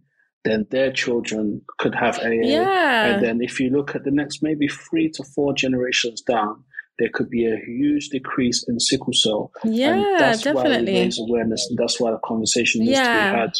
[0.45, 2.41] then their children could have AA.
[2.43, 3.05] Yeah.
[3.05, 6.63] And then if you look at the next maybe three to four generations down,
[6.99, 9.51] there could be a huge decrease in sickle cell.
[9.63, 10.93] Yeah, and that's definitely.
[10.93, 13.31] why we raise awareness, and that's why the conversation needs yeah.
[13.31, 13.51] to be had.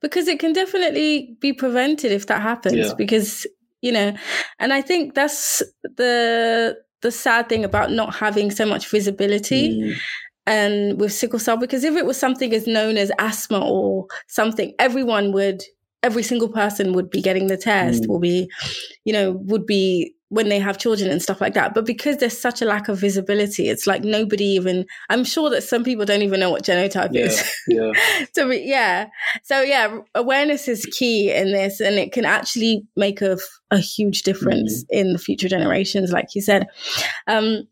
[0.00, 2.74] Because it can definitely be prevented if that happens.
[2.76, 2.94] Yeah.
[2.96, 3.46] Because
[3.82, 4.16] you know,
[4.58, 9.80] and I think that's the the sad thing about not having so much visibility.
[9.80, 9.96] Mm.
[10.46, 14.74] And with sickle cell, because if it was something as known as asthma or something,
[14.78, 15.62] everyone would
[16.04, 18.08] every single person would be getting the test, mm.
[18.08, 18.50] will be,
[19.04, 21.74] you know, would be when they have children and stuff like that.
[21.74, 25.62] But because there's such a lack of visibility, it's like nobody even, I'm sure that
[25.62, 27.50] some people don't even know what genotype yeah, is.
[27.68, 27.92] Yeah.
[28.34, 29.06] so, yeah.
[29.44, 33.38] So, yeah, awareness is key in this and it can actually make a,
[33.70, 34.86] a huge difference mm.
[34.90, 36.66] in the future generations, like you said.
[37.26, 37.66] Um,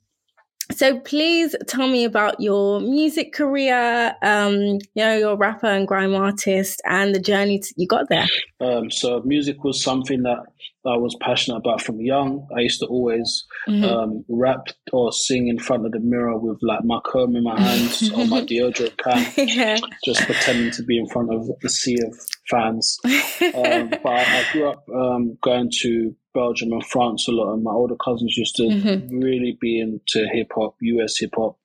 [0.70, 6.14] so please tell me about your music career, um, you know, your rapper and grime
[6.14, 8.26] artist and the journey to, you got there.
[8.60, 10.38] Um, so music was something that
[10.84, 12.48] I was passionate about from young.
[12.56, 13.84] I used to always mm-hmm.
[13.84, 17.60] um, rap or sing in front of the mirror with like my comb in my
[17.60, 19.76] hands or my deodorant can, yeah.
[20.04, 22.98] just pretending to be in front of a sea of fans.
[23.42, 27.72] Um, but I, grew up um, going to Belgium and France a lot, and my
[27.72, 29.18] older cousins used to mm-hmm.
[29.18, 31.58] really be into hip hop, US hip hop,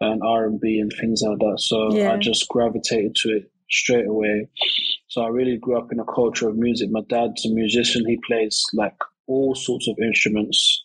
[0.00, 1.56] and R and B and things like that.
[1.58, 2.12] So yeah.
[2.12, 4.48] I just gravitated to it straight away.
[5.08, 6.90] So I really grew up in a culture of music.
[6.90, 8.96] My dad's a musician; he plays like
[9.26, 10.82] all sorts of instruments,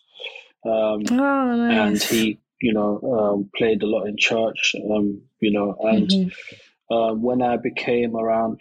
[0.64, 1.76] um, oh, nice.
[1.76, 4.74] and he, you know, um, played a lot in church.
[4.90, 6.08] Um, you know, and.
[6.08, 6.56] Mm-hmm
[6.90, 8.60] uh, when I became around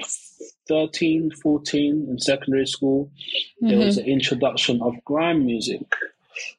[0.68, 3.68] 13, 14 in secondary school, mm-hmm.
[3.70, 4.08] there was mm-hmm.
[4.08, 5.82] an introduction of grime music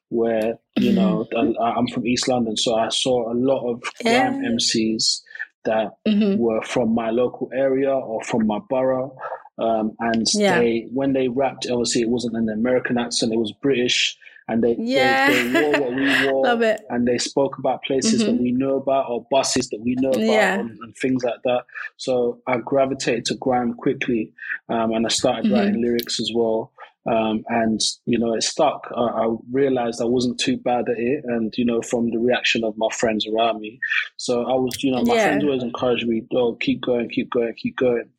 [0.09, 0.95] where, you mm-hmm.
[0.95, 4.49] know, I, am from East London, so I saw a lot of grime yeah.
[4.49, 5.21] MCs
[5.65, 6.39] that mm-hmm.
[6.39, 9.15] were from my local area or from my borough.
[9.57, 10.59] Um, and yeah.
[10.59, 14.17] they, when they rapped, obviously it wasn't an American accent; it was British
[14.49, 15.29] and they, yeah.
[15.29, 16.81] they, they, wore what we wore Love it.
[16.89, 18.33] and they spoke about places mm-hmm.
[18.33, 20.59] that we know about or buses that we know about yeah.
[20.59, 21.63] and, and, things like that
[21.97, 24.33] so i gravitated to grime quickly
[24.69, 25.53] um, and i started mm-hmm.
[25.53, 26.71] writing lyrics as well
[27.05, 31.23] um, and you know it stuck I, I, realized i wasn't too bad at it
[31.25, 33.79] and you know from the reaction of my friends around me
[34.17, 35.27] so i was you know my yeah.
[35.27, 38.09] friends always encouraged me oh keep going keep going keep going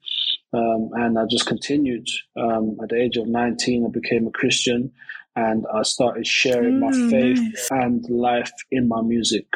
[0.52, 2.08] um, and I just continued.
[2.36, 4.92] Um, at the age of 19, I became a Christian
[5.36, 7.68] and I started sharing mm, my faith nice.
[7.70, 9.46] and life in my music.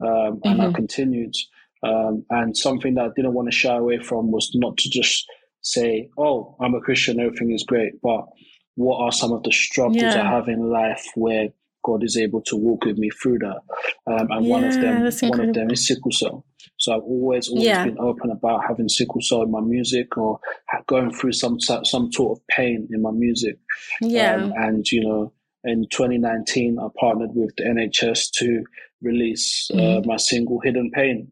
[0.00, 0.48] Um, mm-hmm.
[0.48, 0.74] And I mm-hmm.
[0.74, 1.34] continued.
[1.82, 5.26] Um, and something that I didn't want to shy away from was not to just
[5.62, 8.26] say, "Oh, I'm a Christian, everything is great," but
[8.74, 10.22] what are some of the struggles yeah.
[10.22, 11.48] I have in life where
[11.84, 13.60] God is able to walk with me through that?
[14.06, 16.44] Um, and yeah, one of them, one of them is sickle cell.
[16.78, 17.84] So I've always, always yeah.
[17.84, 20.40] been open about having sickle cell in my music or
[20.86, 23.58] going through some some sort of pain in my music.
[24.00, 24.36] Yeah.
[24.36, 25.32] Um, and you know,
[25.64, 28.64] in 2019, I partnered with the NHS to
[29.02, 30.06] release uh, mm.
[30.06, 31.30] my single "Hidden Pain,"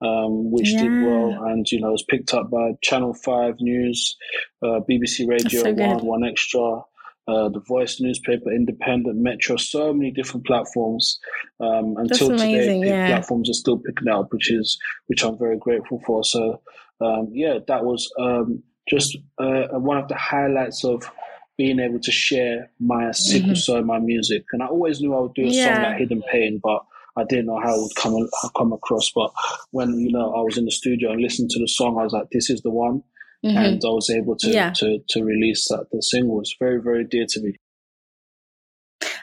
[0.00, 0.82] um, which yeah.
[0.82, 4.16] did well, and you know, was picked up by Channel Five News,
[4.62, 6.82] uh, BBC Radio so One, One Extra
[7.28, 11.18] uh, the Voice newspaper, Independent, Metro, so many different platforms.
[11.60, 13.08] Um, until amazing, today, yeah.
[13.08, 16.22] platforms are still picking up, which is which I'm very grateful for.
[16.24, 16.60] So,
[17.00, 21.10] um, yeah, that was um, just uh, one of the highlights of
[21.58, 23.86] being able to share my sickle mm-hmm.
[23.86, 24.44] my music.
[24.52, 25.74] And I always knew I would do a yeah.
[25.74, 26.84] song like Hidden Pain, but
[27.16, 29.10] I didn't know how it would come come across.
[29.10, 29.32] But
[29.70, 32.12] when you know I was in the studio and listened to the song, I was
[32.12, 33.02] like, "This is the one."
[33.44, 33.56] Mm-hmm.
[33.56, 34.72] and I was able to, yeah.
[34.76, 35.86] to to release that.
[35.92, 37.56] The single was very very dear to me.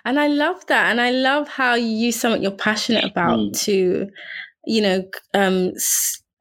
[0.06, 3.60] And I love that, and I love how you use something you're passionate about mm.
[3.62, 4.10] to,
[4.65, 5.71] you know, um,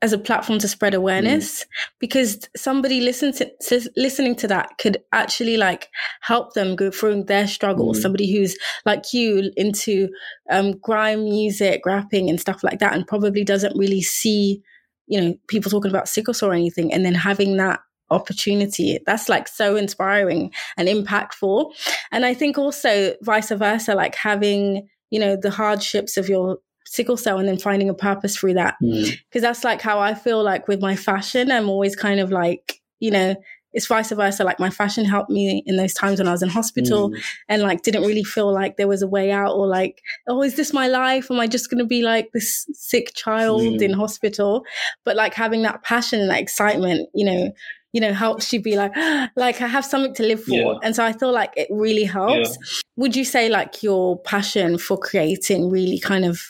[0.02, 1.62] as a platform to spread awareness.
[1.62, 1.66] Mm.
[2.00, 5.88] Because somebody listen to, to, listening to that could actually like
[6.22, 7.98] help them go through their struggles.
[7.98, 8.02] Mm.
[8.02, 10.08] Somebody who's like you into
[10.50, 14.60] um, grime music, rapping, and stuff like that, and probably doesn't really see
[15.06, 18.98] you know, people talking about sickle cell or anything, and then having that opportunity.
[19.06, 21.72] That's like so inspiring and impactful.
[22.10, 27.16] And I think also vice versa, like having, you know, the hardships of your sickle
[27.16, 28.74] cell and then finding a purpose through that.
[28.80, 29.40] Because mm.
[29.40, 33.10] that's like how I feel like with my fashion, I'm always kind of like, you
[33.10, 33.34] know,
[33.72, 34.44] it's vice versa.
[34.44, 37.22] Like my fashion helped me in those times when I was in hospital mm.
[37.48, 40.56] and like didn't really feel like there was a way out or like, oh, is
[40.56, 41.30] this my life?
[41.30, 43.82] Am I just going to be like this sick child mm.
[43.82, 44.64] in hospital?
[45.04, 47.52] But like having that passion and that excitement, you know,
[47.92, 48.92] you know, helps you be like,
[49.36, 50.54] like I have something to live for.
[50.54, 50.74] Yeah.
[50.82, 52.50] And so I feel like it really helps.
[52.50, 52.80] Yeah.
[52.96, 56.40] Would you say like your passion for creating really kind of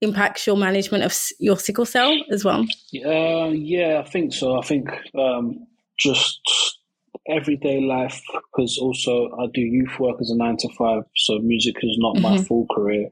[0.00, 2.66] impacts your management of your sickle cell as well?
[3.04, 4.58] Uh, yeah, I think so.
[4.58, 5.66] I think um,
[5.98, 6.40] just
[7.28, 11.76] everyday life, because also I do youth work as a nine to five, so music
[11.82, 12.36] is not mm-hmm.
[12.36, 13.10] my full career.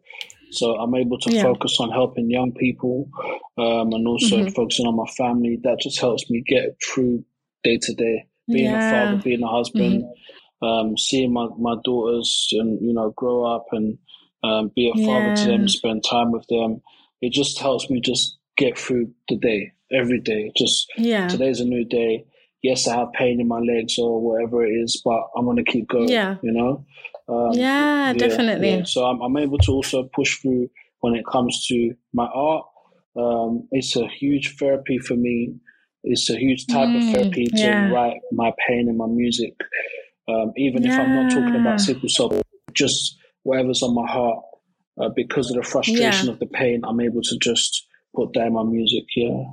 [0.52, 1.42] So I'm able to yeah.
[1.42, 3.08] focus on helping young people
[3.56, 4.48] um, and also mm-hmm.
[4.48, 5.60] focusing on my family.
[5.62, 7.24] That just helps me get through
[7.62, 8.88] day to day, being yeah.
[8.88, 10.66] a father, being a husband, mm-hmm.
[10.66, 13.96] um, seeing my, my daughters and, you know, grow up and
[14.42, 16.82] um, be a father to them, spend time with them.
[17.20, 20.50] It just helps me just get through the day, every day.
[20.56, 21.28] Just yeah.
[21.28, 22.24] today's a new day.
[22.62, 25.64] Yes, I have pain in my legs or whatever it is, but I'm going to
[25.64, 26.36] keep going, yeah.
[26.42, 26.84] you know?
[27.28, 28.70] Um, yeah, yeah, definitely.
[28.70, 28.82] Yeah.
[28.84, 30.68] So I'm, I'm able to also push through
[31.00, 32.66] when it comes to my art.
[33.16, 35.54] Um, it's a huge therapy for me
[36.02, 37.90] it's a huge type mm, of therapy to yeah.
[37.90, 39.54] write my pain in my music.
[40.28, 42.40] Um, even if I'm not talking about sickle cell,
[42.72, 44.38] just whatever's on my heart,
[45.00, 48.54] uh, because of the frustration of the pain, I'm able to just put that in
[48.54, 49.04] my music.
[49.16, 49.44] Yeah.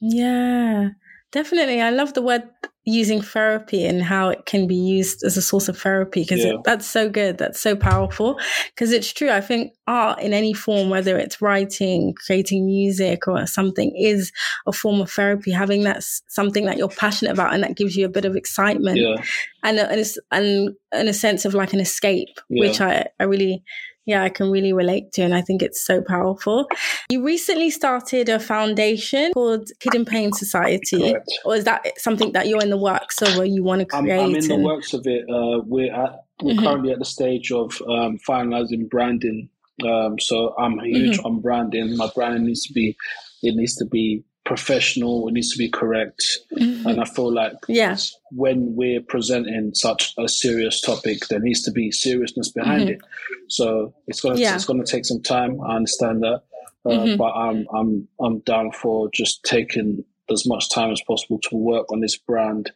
[0.00, 0.88] Yeah,
[1.32, 1.80] definitely.
[1.80, 2.44] I love the word
[2.84, 6.54] using therapy and how it can be used as a source of therapy because yeah.
[6.64, 8.40] that's so good that's so powerful
[8.74, 13.46] because it's true i think art in any form whether it's writing creating music or
[13.46, 14.32] something is
[14.66, 18.04] a form of therapy having that something that you're passionate about and that gives you
[18.04, 19.14] a bit of excitement yeah.
[19.62, 22.66] and, and, and, and a sense of like an escape yeah.
[22.66, 23.62] which I, I really
[24.06, 25.22] yeah, I can really relate to.
[25.22, 26.66] And I think it's so powerful.
[27.10, 31.12] You recently started a foundation called Hidden Pain Society.
[31.12, 31.32] Correct.
[31.44, 34.18] Or is that something that you're in the works of or you want to create?
[34.18, 34.50] I'm, I'm in and...
[34.50, 35.22] the works of it.
[35.30, 36.64] Uh, we're at, we're mm-hmm.
[36.64, 39.48] currently at the stage of um, finalizing branding.
[39.86, 41.26] Um, so I'm huge mm-hmm.
[41.26, 41.96] on branding.
[41.96, 42.96] My branding needs to be,
[43.42, 46.22] it needs to be professional, it needs to be correct.
[46.56, 46.86] Mm-hmm.
[46.86, 47.96] And I feel like yeah.
[48.30, 52.92] when we're presenting such a serious topic, there needs to be seriousness behind mm-hmm.
[52.92, 53.00] it.
[53.48, 54.54] So it's gonna yeah.
[54.54, 55.60] it's gonna take some time.
[55.60, 56.42] I understand that,
[56.84, 57.16] uh, mm-hmm.
[57.16, 61.90] but I'm I'm I'm down for just taking as much time as possible to work
[61.92, 62.72] on this brand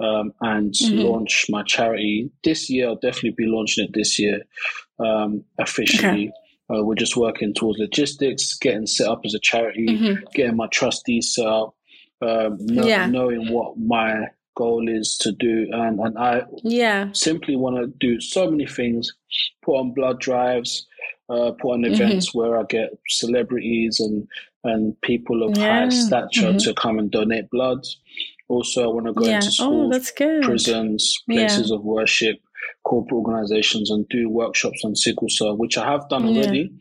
[0.00, 1.00] um, and mm-hmm.
[1.00, 2.88] launch my charity this year.
[2.88, 4.42] I'll definitely be launching it this year
[4.98, 6.28] um, officially.
[6.28, 6.32] Okay.
[6.72, 10.24] Uh, we're just working towards logistics, getting set up as a charity, mm-hmm.
[10.34, 11.74] getting my trustees set up,
[12.22, 13.06] um, know, yeah.
[13.06, 15.66] knowing what my goal is to do.
[15.72, 17.08] And, and I yeah.
[17.12, 19.12] simply want to do so many things,
[19.62, 20.86] put on blood drives,
[21.28, 22.38] uh, put on events mm-hmm.
[22.38, 24.28] where I get celebrities and,
[24.64, 25.84] and people of yeah.
[25.84, 26.58] high stature mm-hmm.
[26.58, 27.84] to come and donate blood.
[28.48, 29.36] Also, I want to go yeah.
[29.36, 32.38] into schools, oh, prisons, places of worship,
[32.84, 36.72] corporate organizations and do workshops on sickle cell, which I have done already.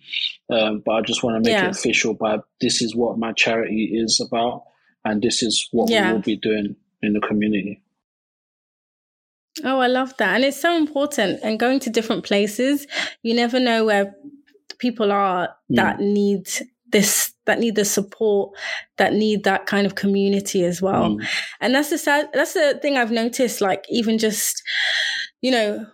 [0.50, 0.58] Yeah.
[0.58, 1.68] Um, but I just want to make yeah.
[1.68, 4.64] it official But this is what my charity is about
[5.06, 6.08] and this is what yeah.
[6.08, 7.84] we will be doing in the community.
[9.64, 10.36] Oh, I love that.
[10.36, 11.40] And it's so important.
[11.44, 12.88] And going to different places,
[13.24, 14.16] you never know where
[14.80, 16.14] people are that mm.
[16.14, 16.48] need
[16.92, 18.52] this that need the support
[18.98, 21.28] that need that kind of community as well mm.
[21.62, 24.64] and that's the sad that's the thing i've noticed like even just
[25.42, 25.86] you know,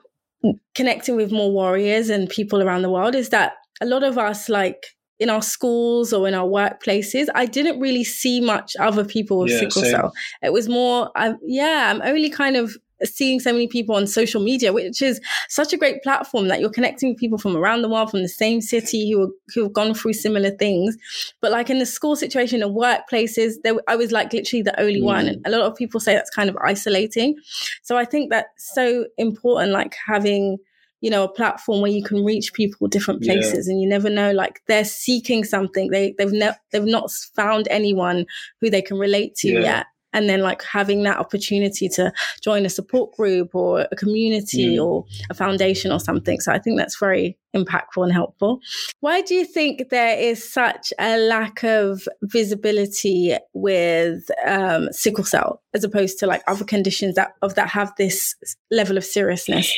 [0.76, 4.50] connecting with more warriors and people around the world is that a lot of us,
[4.50, 4.84] like
[5.20, 9.52] in our schools or in our workplaces, I didn't really see much other people with
[9.52, 9.92] yeah, sickle same.
[9.92, 10.14] cell.
[10.42, 11.10] It was more,
[11.46, 15.74] yeah, I'm only kind of seeing so many people on social media, which is such
[15.74, 18.62] a great platform that you're connecting with people from around the world, from the same
[18.62, 20.98] city who are, who have gone through similar things.
[21.42, 25.02] But like in the school situation and workplaces, there, I was like literally the only
[25.02, 25.06] mm.
[25.06, 25.28] one.
[25.28, 27.36] And a lot of people say that's kind of isolating.
[27.84, 30.58] So I think that's so important, like having
[31.02, 33.72] you know a platform where you can reach people different places yeah.
[33.72, 38.26] and you never know like they're seeking something they they've ne- they've not found anyone
[38.60, 39.60] who they can relate to yeah.
[39.60, 39.86] yet
[40.16, 42.12] and then like having that opportunity to
[42.42, 44.84] join a support group or a community mm.
[44.84, 46.40] or a foundation or something.
[46.40, 48.62] So I think that's very impactful and helpful.
[49.02, 55.62] Why do you think there is such a lack of visibility with um, sickle cell
[55.74, 58.36] as opposed to like other conditions that of that have this
[58.72, 59.72] level of seriousness?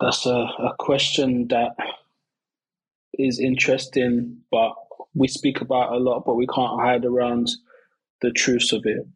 [0.00, 1.76] That's a, a question that
[3.14, 4.72] is interesting, but
[5.14, 7.50] we speak about a lot, but we can't hide around
[8.22, 9.06] the truths of it.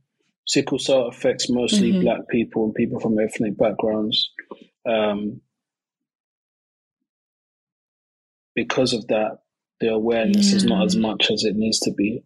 [0.46, 2.02] Sickle cell affects mostly mm-hmm.
[2.02, 4.30] black people and people from ethnic backgrounds.
[4.88, 5.40] Um,
[8.54, 9.38] because of that,
[9.80, 12.22] the awareness is not as much as it needs to be.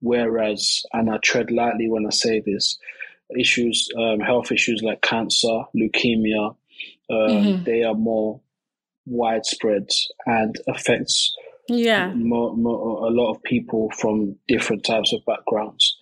[0.00, 2.78] Whereas, and I tread lightly when I say this,
[3.38, 6.56] issues, um, health issues like cancer, leukemia,
[7.10, 7.64] um, mm-hmm.
[7.64, 8.40] they are more
[9.06, 9.88] widespread
[10.26, 11.34] and affects
[11.68, 15.98] yeah more, more, a lot of people from different types of backgrounds.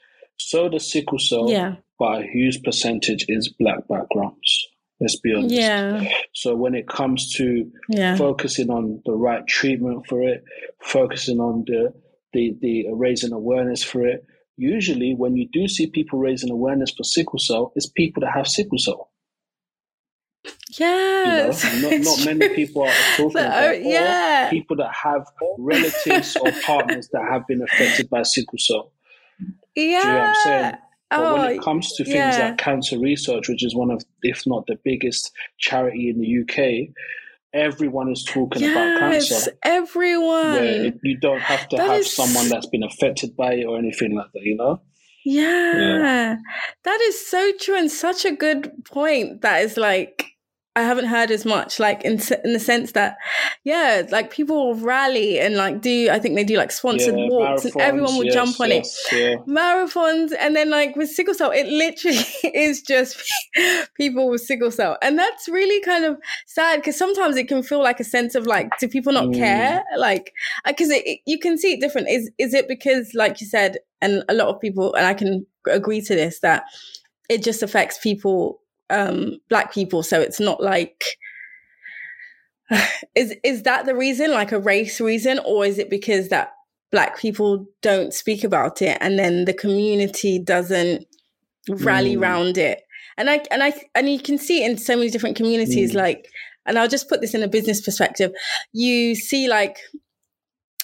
[0.48, 1.76] So the sickle cell, yeah.
[1.98, 4.66] but a huge percentage is black backgrounds.
[4.98, 5.54] Let's be honest.
[5.54, 6.04] Yeah.
[6.34, 8.16] So when it comes to yeah.
[8.16, 10.42] focusing on the right treatment for it,
[10.82, 11.92] focusing on the
[12.32, 14.24] the the raising awareness for it,
[14.56, 18.46] usually when you do see people raising awareness for sickle cell, it's people that have
[18.46, 19.10] sickle cell.
[20.78, 21.64] Yes.
[21.64, 24.48] You know, not, not many people are talking so, about yeah.
[24.48, 25.26] people that have
[25.58, 28.92] relatives or partners that have been affected by sickle cell.
[29.74, 29.82] Yeah.
[29.82, 30.74] Do you know what I'm saying?
[31.10, 32.48] But oh, when it oh, comes to things yeah.
[32.48, 36.94] like cancer research, which is one of, if not the biggest charity in the UK,
[37.52, 39.52] everyone is talking yes, about cancer.
[39.64, 41.00] Everyone.
[41.02, 42.12] You don't have to that have is...
[42.12, 44.80] someone that's been affected by it or anything like that, you know?
[45.24, 45.78] Yeah.
[45.78, 46.36] yeah.
[46.84, 49.42] That is so true and such a good point.
[49.42, 50.29] That is like
[50.76, 53.16] I haven't heard as much, like in in the sense that,
[53.64, 56.08] yeah, like people will rally and like do.
[56.10, 59.08] I think they do like sponsored yeah, walks, and everyone will yes, jump on yes,
[59.10, 59.18] it.
[59.18, 59.36] Yeah.
[59.52, 63.20] Marathons, and then like with sickle cell, it literally is just
[63.96, 66.16] people with sickle cell, and that's really kind of
[66.46, 69.34] sad because sometimes it can feel like a sense of like, do people not mm.
[69.34, 69.82] care?
[69.96, 70.32] Like,
[70.64, 72.08] because uh, you can see it different.
[72.08, 75.46] Is is it because, like you said, and a lot of people, and I can
[75.66, 76.62] agree to this that
[77.28, 78.60] it just affects people
[78.90, 80.02] um, black people.
[80.02, 81.04] So it's not like
[83.14, 86.52] is is that the reason, like a race reason, or is it because that
[86.92, 91.06] black people don't speak about it and then the community doesn't
[91.68, 92.20] rally mm.
[92.20, 92.82] around it?
[93.16, 95.96] And I and I and you can see it in so many different communities, mm.
[95.96, 96.26] like
[96.66, 98.32] and I'll just put this in a business perspective.
[98.72, 99.78] You see like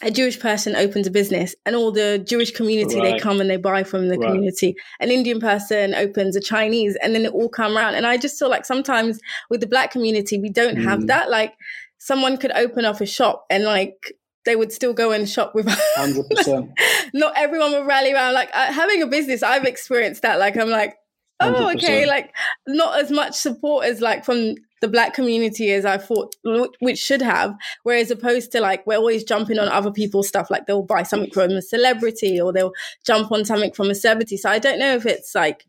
[0.03, 3.15] a Jewish person opens a business and all the Jewish community right.
[3.15, 4.27] they come and they buy from the right.
[4.27, 4.77] community.
[5.01, 7.95] An Indian person opens a Chinese and then it all come around.
[7.95, 10.85] And I just feel like sometimes with the black community we don't mm.
[10.85, 11.31] have that.
[11.31, 11.55] Like
[11.99, 14.13] someone could open up a shop and like
[14.45, 16.73] they would still go and shop with 100%.
[17.15, 18.35] Not everyone would rally around.
[18.35, 20.39] Like uh, having a business, I've experienced that.
[20.39, 20.95] Like I'm like,
[21.41, 21.77] oh 100%.
[21.77, 22.35] okay, like
[22.67, 26.37] not as much support as like from the black community as I thought,
[26.81, 27.55] which should have.
[27.83, 30.51] Whereas opposed to like, we're always jumping on other people's stuff.
[30.51, 32.75] Like they'll buy something from a celebrity or they'll
[33.05, 34.37] jump on something from a celebrity.
[34.37, 35.67] So I don't know if it's like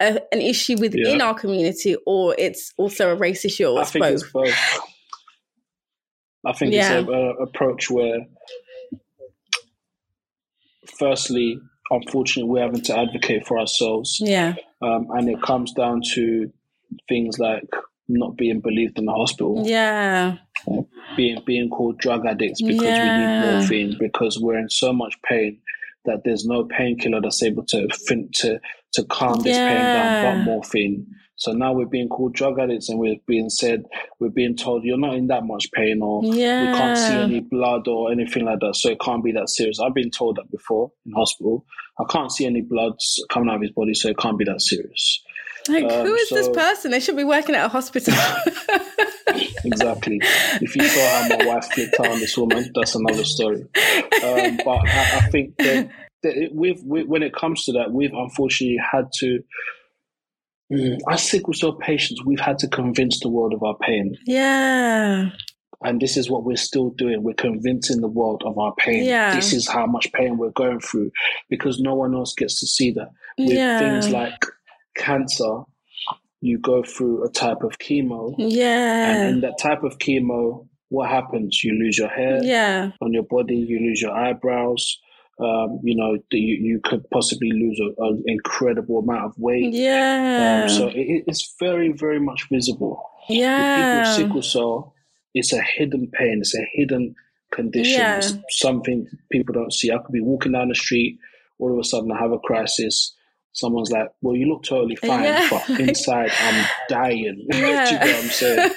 [0.00, 1.24] a, an issue within yeah.
[1.24, 4.12] our community or it's also a race issue or I think both.
[4.12, 4.80] It's both.
[6.46, 6.98] I think yeah.
[6.98, 8.18] it's an approach where,
[10.98, 11.58] firstly,
[11.90, 14.18] unfortunately, we're having to advocate for ourselves.
[14.20, 14.56] Yeah.
[14.82, 16.52] Um, and it comes down to
[17.08, 17.70] things like
[18.08, 19.62] not being believed in the hospital.
[19.64, 20.36] Yeah.
[20.70, 20.82] Uh,
[21.16, 23.02] being being called drug addicts because yeah.
[23.02, 25.60] we need morphine because we're in so much pain
[26.04, 27.88] that there's no painkiller that's able to
[28.34, 28.60] to
[28.92, 29.68] to calm this yeah.
[29.68, 31.06] pain down but morphine.
[31.36, 33.84] So now we're being called drug addicts and we're being said
[34.20, 36.70] we're being told you're not in that much pain or yeah.
[36.70, 38.76] we can't see any blood or anything like that.
[38.76, 39.80] So it can't be that serious.
[39.80, 41.66] I've been told that before in hospital.
[41.98, 42.94] I can't see any blood
[43.30, 45.22] coming out of his body, so it can't be that serious.
[45.68, 46.90] Like, um, who is so, this person?
[46.90, 48.14] They should be working at a hospital.
[49.64, 50.18] exactly.
[50.22, 53.62] If you saw how my wife flipped on this woman, that's another story.
[53.62, 55.90] Um, but I, I think that,
[56.22, 59.40] that we've, we, when it comes to that, we've unfortunately had to.
[60.72, 64.16] Mm, as sickle cell patients, we've had to convince the world of our pain.
[64.26, 65.28] Yeah.
[65.82, 67.22] And this is what we're still doing.
[67.22, 69.04] We're convincing the world of our pain.
[69.04, 69.34] Yeah.
[69.34, 71.10] This is how much pain we're going through
[71.50, 73.10] because no one else gets to see that.
[73.38, 73.78] With yeah.
[73.78, 74.38] things like
[74.96, 75.62] cancer,
[76.40, 78.34] you go through a type of chemo.
[78.36, 79.10] Yeah.
[79.10, 81.64] And in that type of chemo, what happens?
[81.64, 82.90] You lose your hair yeah.
[83.00, 84.98] on your body, you lose your eyebrows.
[85.40, 89.72] Um, you know, you, you could possibly lose an incredible amount of weight.
[89.72, 90.62] Yeah.
[90.64, 93.02] Um, so it, it's very, very much visible.
[93.28, 93.98] Yeah.
[93.98, 94.94] With people with sickle cell,
[95.34, 96.38] it's a hidden pain.
[96.40, 97.16] It's a hidden
[97.52, 98.00] condition.
[98.00, 98.18] Yeah.
[98.18, 99.90] It's something people don't see.
[99.90, 101.18] I could be walking down the street,
[101.58, 103.14] all of a sudden I have a crisis
[103.54, 105.48] someone's like, "Well, you look totally fine, yeah.
[105.48, 107.90] but inside I'm dying." Yeah.
[107.90, 108.72] You know what I'm saying?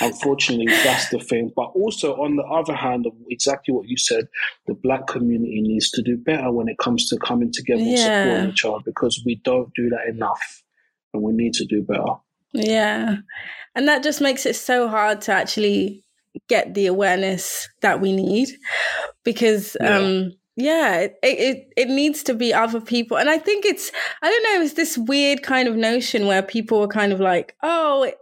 [0.00, 1.52] Unfortunately, that's the thing.
[1.54, 4.28] But also, on the other hand, exactly what you said,
[4.66, 8.50] the black community needs to do better when it comes to coming together and supporting
[8.50, 10.62] each other because we don't do that enough,
[11.12, 12.14] and we need to do better.
[12.52, 13.16] Yeah,
[13.74, 16.04] and that just makes it so hard to actually
[16.48, 18.48] get the awareness that we need
[19.24, 19.76] because.
[19.80, 19.96] Yeah.
[19.98, 23.90] um yeah, it, it it needs to be other people, and I think it's
[24.22, 27.56] I don't know, it's this weird kind of notion where people are kind of like,
[27.62, 28.16] oh, it,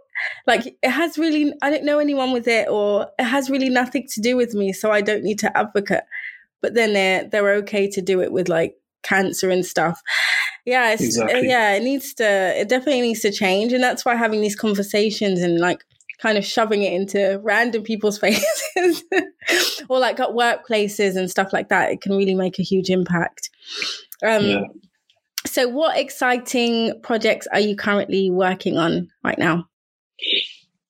[0.47, 4.07] like it has really I don't know anyone with it, or it has really nothing
[4.13, 6.03] to do with me, so I don't need to advocate.
[6.61, 10.01] But then they're they're okay to do it with like cancer and stuff.
[10.65, 11.47] Yeah, exactly.
[11.47, 15.41] yeah, it needs to it definitely needs to change, and that's why having these conversations
[15.41, 15.83] and like
[16.23, 19.03] kind of shoving it into random people's faces
[19.89, 23.49] or like at workplaces and stuff like that, it can really make a huge impact.
[24.23, 24.61] Um, yeah.
[25.45, 29.67] So, what exciting projects are you currently working on right now?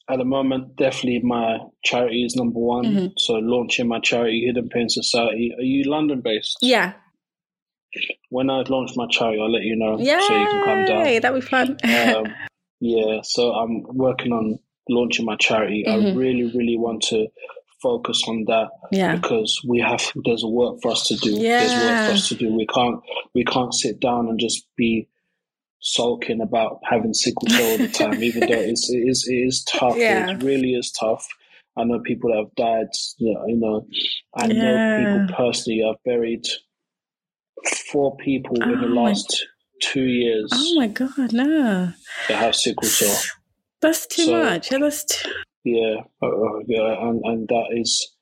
[0.08, 2.86] At the moment, definitely my charity is number one.
[2.86, 3.08] Mm-hmm.
[3.18, 5.52] So, launching my charity, Hidden Pain Society.
[5.58, 6.58] Are you London based?
[6.62, 6.94] Yeah.
[8.30, 9.98] When I launch my charity, I'll let you know.
[10.00, 11.22] Yeah, so you can come down.
[11.22, 11.78] That'd be fun.
[12.16, 12.34] um,
[12.80, 14.60] yeah, so I'm working on
[14.90, 15.84] launching my charity.
[15.88, 16.08] Mm-hmm.
[16.08, 17.28] I really, really want to
[17.82, 19.16] focus on that yeah.
[19.16, 21.32] because we have there's work for us to do.
[21.32, 21.60] Yeah.
[21.60, 22.56] There's work for us to do.
[22.56, 23.02] We can't
[23.36, 25.10] we can't sit down and just be
[25.80, 29.64] sulking about having sickle cell all the time, even though it's, it is it is
[29.66, 29.98] tough.
[29.98, 30.32] Yeah.
[30.32, 31.28] It really is tough.
[31.78, 32.88] I know people that have died.
[33.18, 33.86] You know, you know
[34.36, 35.84] I know people personally.
[35.88, 36.46] I've buried
[37.92, 39.92] four people oh in the oh last my...
[39.92, 40.50] two years.
[40.54, 41.92] Oh my god, no!
[42.30, 43.22] That have sickle cell.
[43.84, 44.72] That's too so, much.
[44.72, 45.30] Yeah, that's too...
[45.66, 48.16] yeah, uh, uh, yeah, and and that is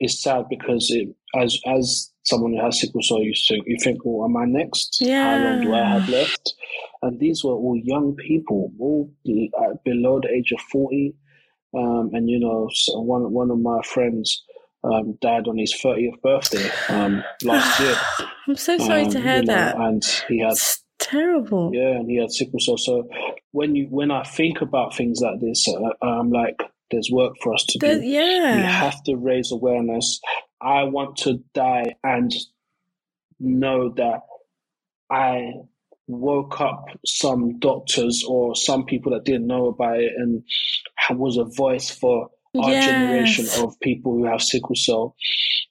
[0.00, 3.98] it's sad because it as as someone who has sickle cell, you think you think,
[4.04, 4.98] well, am I next?
[5.00, 5.38] Yeah.
[5.38, 6.54] How long do I have left?
[7.02, 11.14] And these were all young people, all uh, below the age of forty.
[11.72, 14.44] Um, and you know, so one one of my friends
[14.84, 17.96] um, died on his 30th birthday um, last year.
[18.48, 19.76] I'm so sorry to um, hear you know, that.
[19.76, 21.70] And he had it's terrible.
[21.74, 22.78] Yeah, and he had sickle cell.
[22.78, 23.08] So
[23.52, 26.56] when you when I think about things like this, uh, I'm like,
[26.90, 28.00] there's work for us to do.
[28.00, 30.20] Yeah, we have to raise awareness.
[30.60, 32.32] I want to die and
[33.38, 34.20] know that
[35.10, 35.52] I
[36.08, 40.42] woke up some doctors or some people that didn't know about it and
[41.10, 42.30] was a voice for
[42.62, 42.86] our yes.
[42.86, 45.14] generation of people who have sickle cell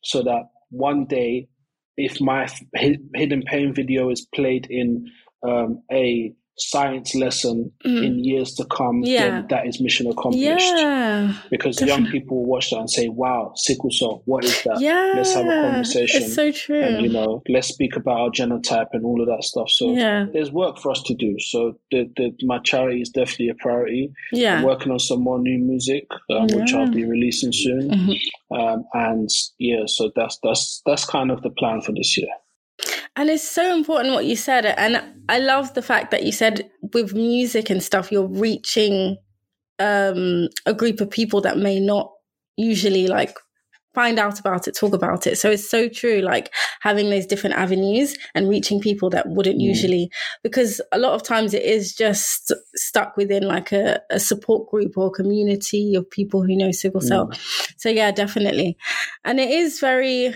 [0.04, 1.48] so that one day
[1.98, 5.06] if my hidden pain video is played in
[5.48, 8.06] um, a science lesson mm.
[8.06, 9.30] in years to come, yeah.
[9.30, 10.74] then that is mission accomplished.
[10.76, 11.34] Yeah.
[11.50, 12.04] Because Definitely.
[12.04, 14.80] young people will watch that and say, wow, sickle cell, what is that?
[14.80, 15.14] Yeah.
[15.16, 16.24] Let's have a conversation.
[16.24, 16.82] It's so true.
[16.82, 19.70] And, you know, let's speak about our genotype and all of that stuff.
[19.70, 20.28] So yeah.
[20.32, 21.36] there's work for us to do.
[21.40, 24.14] So the, the, my charity is definitely a priority.
[24.32, 24.60] Yeah.
[24.60, 26.56] I'm working on some more new music, um, yeah.
[26.56, 27.90] which I'll be releasing soon.
[27.90, 28.56] Mm-hmm.
[28.56, 29.30] Um, and
[29.60, 32.30] yeah, so that's, that's, that's kind of the plan for this year.
[33.16, 34.66] And it's so important what you said.
[34.66, 39.18] And I love the fact that you said with music and stuff, you're reaching
[39.80, 42.12] um, a group of people that may not
[42.58, 43.38] usually like
[43.94, 45.38] find out about it, talk about it.
[45.38, 49.64] So it's so true, like having those different avenues and reaching people that wouldn't mm.
[49.64, 50.12] usually,
[50.44, 54.98] because a lot of times it is just stuck within like a, a support group
[54.98, 57.28] or community of people who know sickle cell.
[57.28, 57.74] Mm.
[57.78, 58.78] So yeah, definitely.
[59.24, 60.36] And it is very,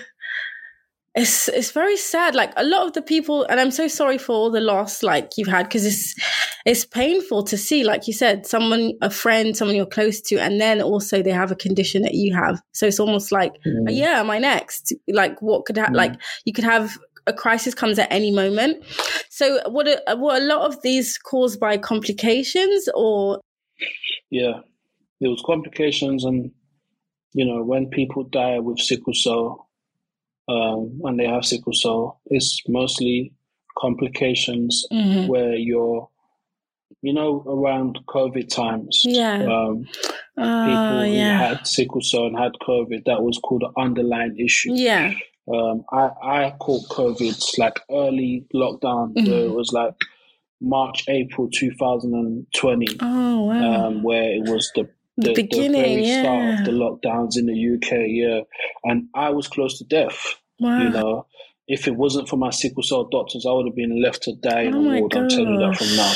[1.19, 4.33] it's it's very sad like a lot of the people and i'm so sorry for
[4.33, 6.15] all the loss like you've had because it's
[6.65, 10.61] it's painful to see like you said someone a friend someone you're close to and
[10.61, 13.85] then also they have a condition that you have so it's almost like mm.
[13.89, 15.97] yeah am i next like what could happen mm.
[15.97, 16.13] like
[16.45, 16.97] you could have
[17.27, 18.83] a crisis comes at any moment
[19.29, 23.41] so what are, what a lot of these caused by complications or
[24.29, 24.59] yeah
[25.19, 26.51] there was complications and
[27.33, 29.68] you know when people die with sickle cell
[30.49, 33.33] um, and they have sickle cell, it's mostly
[33.77, 35.27] complications mm-hmm.
[35.27, 36.09] where you're,
[37.01, 39.01] you know, around COVID times.
[39.05, 39.43] Yeah.
[39.43, 39.85] Um,
[40.37, 41.37] uh, people who yeah.
[41.37, 44.73] had sickle cell and had COVID, that was called an underlying issue.
[44.73, 45.13] Yeah.
[45.53, 49.13] Um, I, I caught COVID like early lockdown.
[49.13, 49.31] Mm-hmm.
[49.31, 49.93] it was like
[50.61, 52.87] March, April 2020.
[53.01, 53.85] Oh, wow.
[53.87, 54.89] Um, where it was the
[55.21, 56.21] the, beginning, the very yeah.
[56.21, 58.41] start of the lockdowns in the UK, yeah.
[58.83, 60.35] And I was close to death.
[60.59, 60.81] Wow.
[60.81, 61.25] You know,
[61.67, 64.61] if it wasn't for my sickle cell doctors, I would have been left to die
[64.61, 65.15] in oh a ward.
[65.15, 66.13] I'm telling you that from now.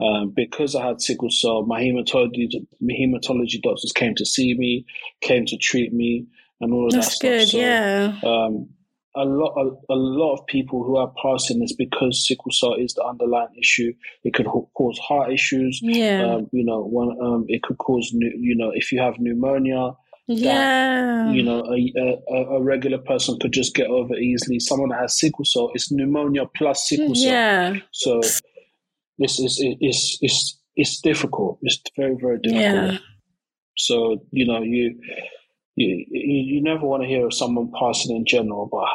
[0.00, 2.48] Um, because I had sickle cell, my hematology
[2.80, 4.84] my hematology doctors came to see me,
[5.20, 6.26] came to treat me,
[6.60, 7.48] and all of That's that stuff.
[7.48, 8.18] So, yeah.
[8.24, 8.68] Um,
[9.16, 12.94] a lot, a, a, lot of people who are passing this because sickle cell is
[12.94, 13.92] the underlying issue.
[14.24, 15.78] It could cause heart issues.
[15.82, 16.34] Yeah.
[16.34, 18.32] Um, you know, one, um, it could cause, new.
[18.36, 19.92] you know, if you have pneumonia,
[20.26, 21.30] yeah.
[21.32, 24.58] You know, a, a, a, regular person could just get over easily.
[24.58, 27.30] Someone that has sickle cell, it's pneumonia plus sickle cell.
[27.30, 27.76] Yeah.
[27.92, 28.22] So
[29.18, 31.58] this is it's it's it's difficult.
[31.60, 32.92] It's very very difficult.
[32.92, 32.98] Yeah.
[33.76, 34.98] So you know you
[35.76, 38.86] you, you, you never want to hear of someone passing in general, but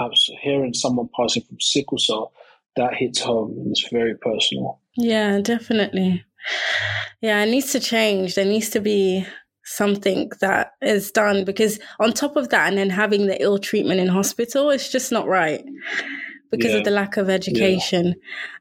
[0.42, 2.32] hearing someone passing from sickle cell,
[2.76, 4.80] that hits home and it's very personal.
[4.96, 6.24] Yeah, definitely.
[7.22, 8.36] Yeah, it needs to change.
[8.36, 9.26] There needs to be
[9.70, 14.00] something that is done because on top of that and then having the ill treatment
[14.00, 15.64] in hospital it's just not right
[16.50, 16.78] because yeah.
[16.78, 18.16] of the lack of education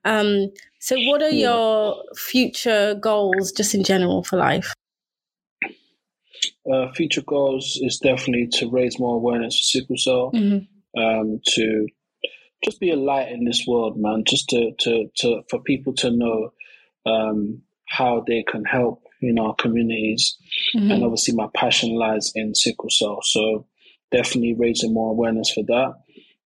[0.05, 0.19] yeah.
[0.21, 0.49] um,
[0.81, 1.49] so what are yeah.
[1.49, 4.75] your future goals just in general for life
[6.73, 11.01] uh, future goals is definitely to raise more awareness for sickle cell mm-hmm.
[11.01, 11.87] um, to
[12.65, 16.11] just be a light in this world man just to, to, to for people to
[16.11, 16.53] know
[17.07, 20.37] um, how they can help in our communities.
[20.77, 20.91] Mm-hmm.
[20.91, 23.21] And obviously, my passion lies in sickle cell.
[23.23, 23.67] So,
[24.11, 25.95] definitely raising more awareness for that,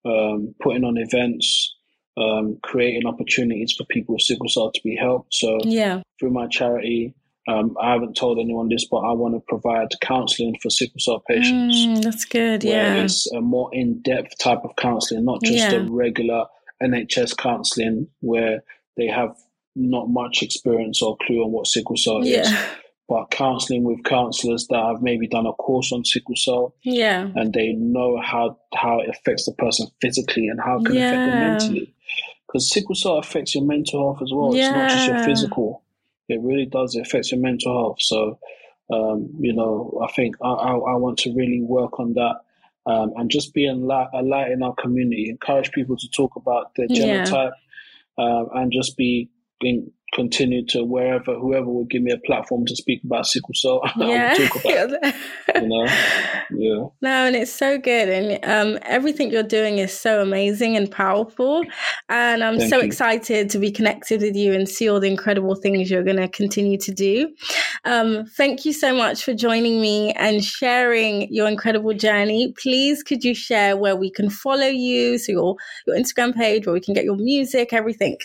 [0.05, 1.75] um, putting on events,
[2.17, 5.35] um, creating opportunities for people with sickle cell to be helped.
[5.35, 7.15] So, yeah, through my charity,
[7.49, 11.23] um, I haven't told anyone this, but I want to provide counselling for sickle cell
[11.29, 11.77] patients.
[11.77, 12.63] Mm, that's good.
[12.63, 15.73] Yeah, it's a more in-depth type of counselling, not just yeah.
[15.73, 16.45] a regular
[16.83, 18.63] NHS counselling where
[18.97, 19.35] they have
[19.75, 22.43] not much experience or clue on what sickle cell yeah.
[22.43, 22.55] is.
[23.09, 27.53] But counselling with counsellors that have maybe done a course on sickle cell, yeah, and
[27.53, 31.11] they know how how it affects the person physically and how it can yeah.
[31.11, 31.95] affect them mentally.
[32.47, 34.55] Because sickle cell affects your mental health as well.
[34.55, 34.69] Yeah.
[34.69, 35.83] It's not just your physical.
[36.29, 36.95] It really does.
[36.95, 37.97] It affects your mental health.
[38.01, 38.39] So,
[38.93, 42.37] um, you know, I think I, I, I, want to really work on that
[42.87, 45.31] um, and just be a light, a light in our community.
[45.31, 47.53] Encourage people to talk about their genotype
[48.19, 48.25] yeah.
[48.25, 49.31] um, and just be
[50.15, 54.35] continue to wherever whoever will give me a platform to speak about sickle cell yeah.
[54.35, 54.65] about,
[55.63, 55.87] you know?
[56.51, 56.87] Yeah.
[57.01, 61.65] No and it's so good and um, everything you're doing is so amazing and powerful
[62.09, 62.85] and i'm Thank so you.
[62.85, 66.29] excited to be connected with you and see all the incredible things you're going to
[66.29, 67.35] continue to do.
[67.85, 72.53] Um, thank you so much for joining me and sharing your incredible journey.
[72.61, 75.57] Please could you share where we can follow you so your
[75.87, 78.17] your instagram page where we can get your music everything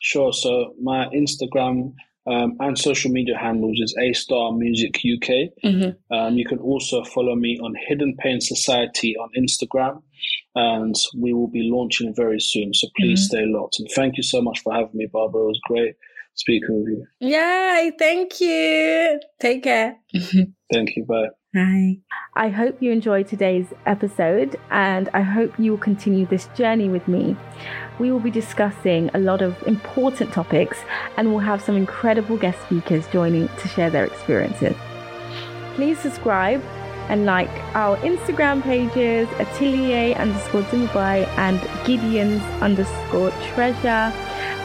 [0.00, 0.32] Sure.
[0.32, 1.94] So my Instagram
[2.26, 5.52] um, and social media handles is A Star Music UK.
[5.62, 6.14] Mm-hmm.
[6.14, 10.02] Um, you can also follow me on Hidden Pain Society on Instagram,
[10.54, 12.72] and we will be launching very soon.
[12.72, 13.36] So please mm-hmm.
[13.36, 13.78] stay locked.
[13.78, 15.42] And thank you so much for having me, Barbara.
[15.42, 15.94] It was great
[16.34, 17.06] speaking with you.
[17.28, 17.92] Yay!
[17.98, 19.20] Thank you.
[19.40, 19.96] Take care.
[20.72, 21.04] thank you.
[21.04, 21.28] Bye.
[21.52, 21.98] Bye.
[22.34, 27.06] I hope you enjoyed today's episode, and I hope you will continue this journey with
[27.06, 27.36] me
[27.98, 30.78] we will be discussing a lot of important topics
[31.16, 34.74] and we'll have some incredible guest speakers joining to share their experiences.
[35.74, 36.62] Please subscribe
[37.08, 44.12] and like our Instagram pages, Atelier underscore Zimbabwe and Gideon's underscore treasure.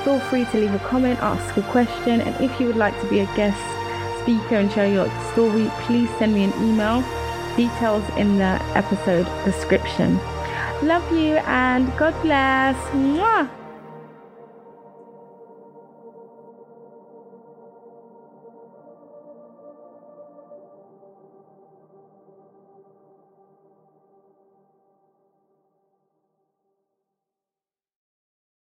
[0.03, 3.09] Feel free to leave a comment, ask a question, and if you would like to
[3.09, 3.59] be a guest
[4.21, 7.03] speaker and share your story, please send me an email.
[7.57, 10.17] Details in the episode description.
[10.81, 12.75] Love you and God bless.
[12.95, 13.58] Mwah.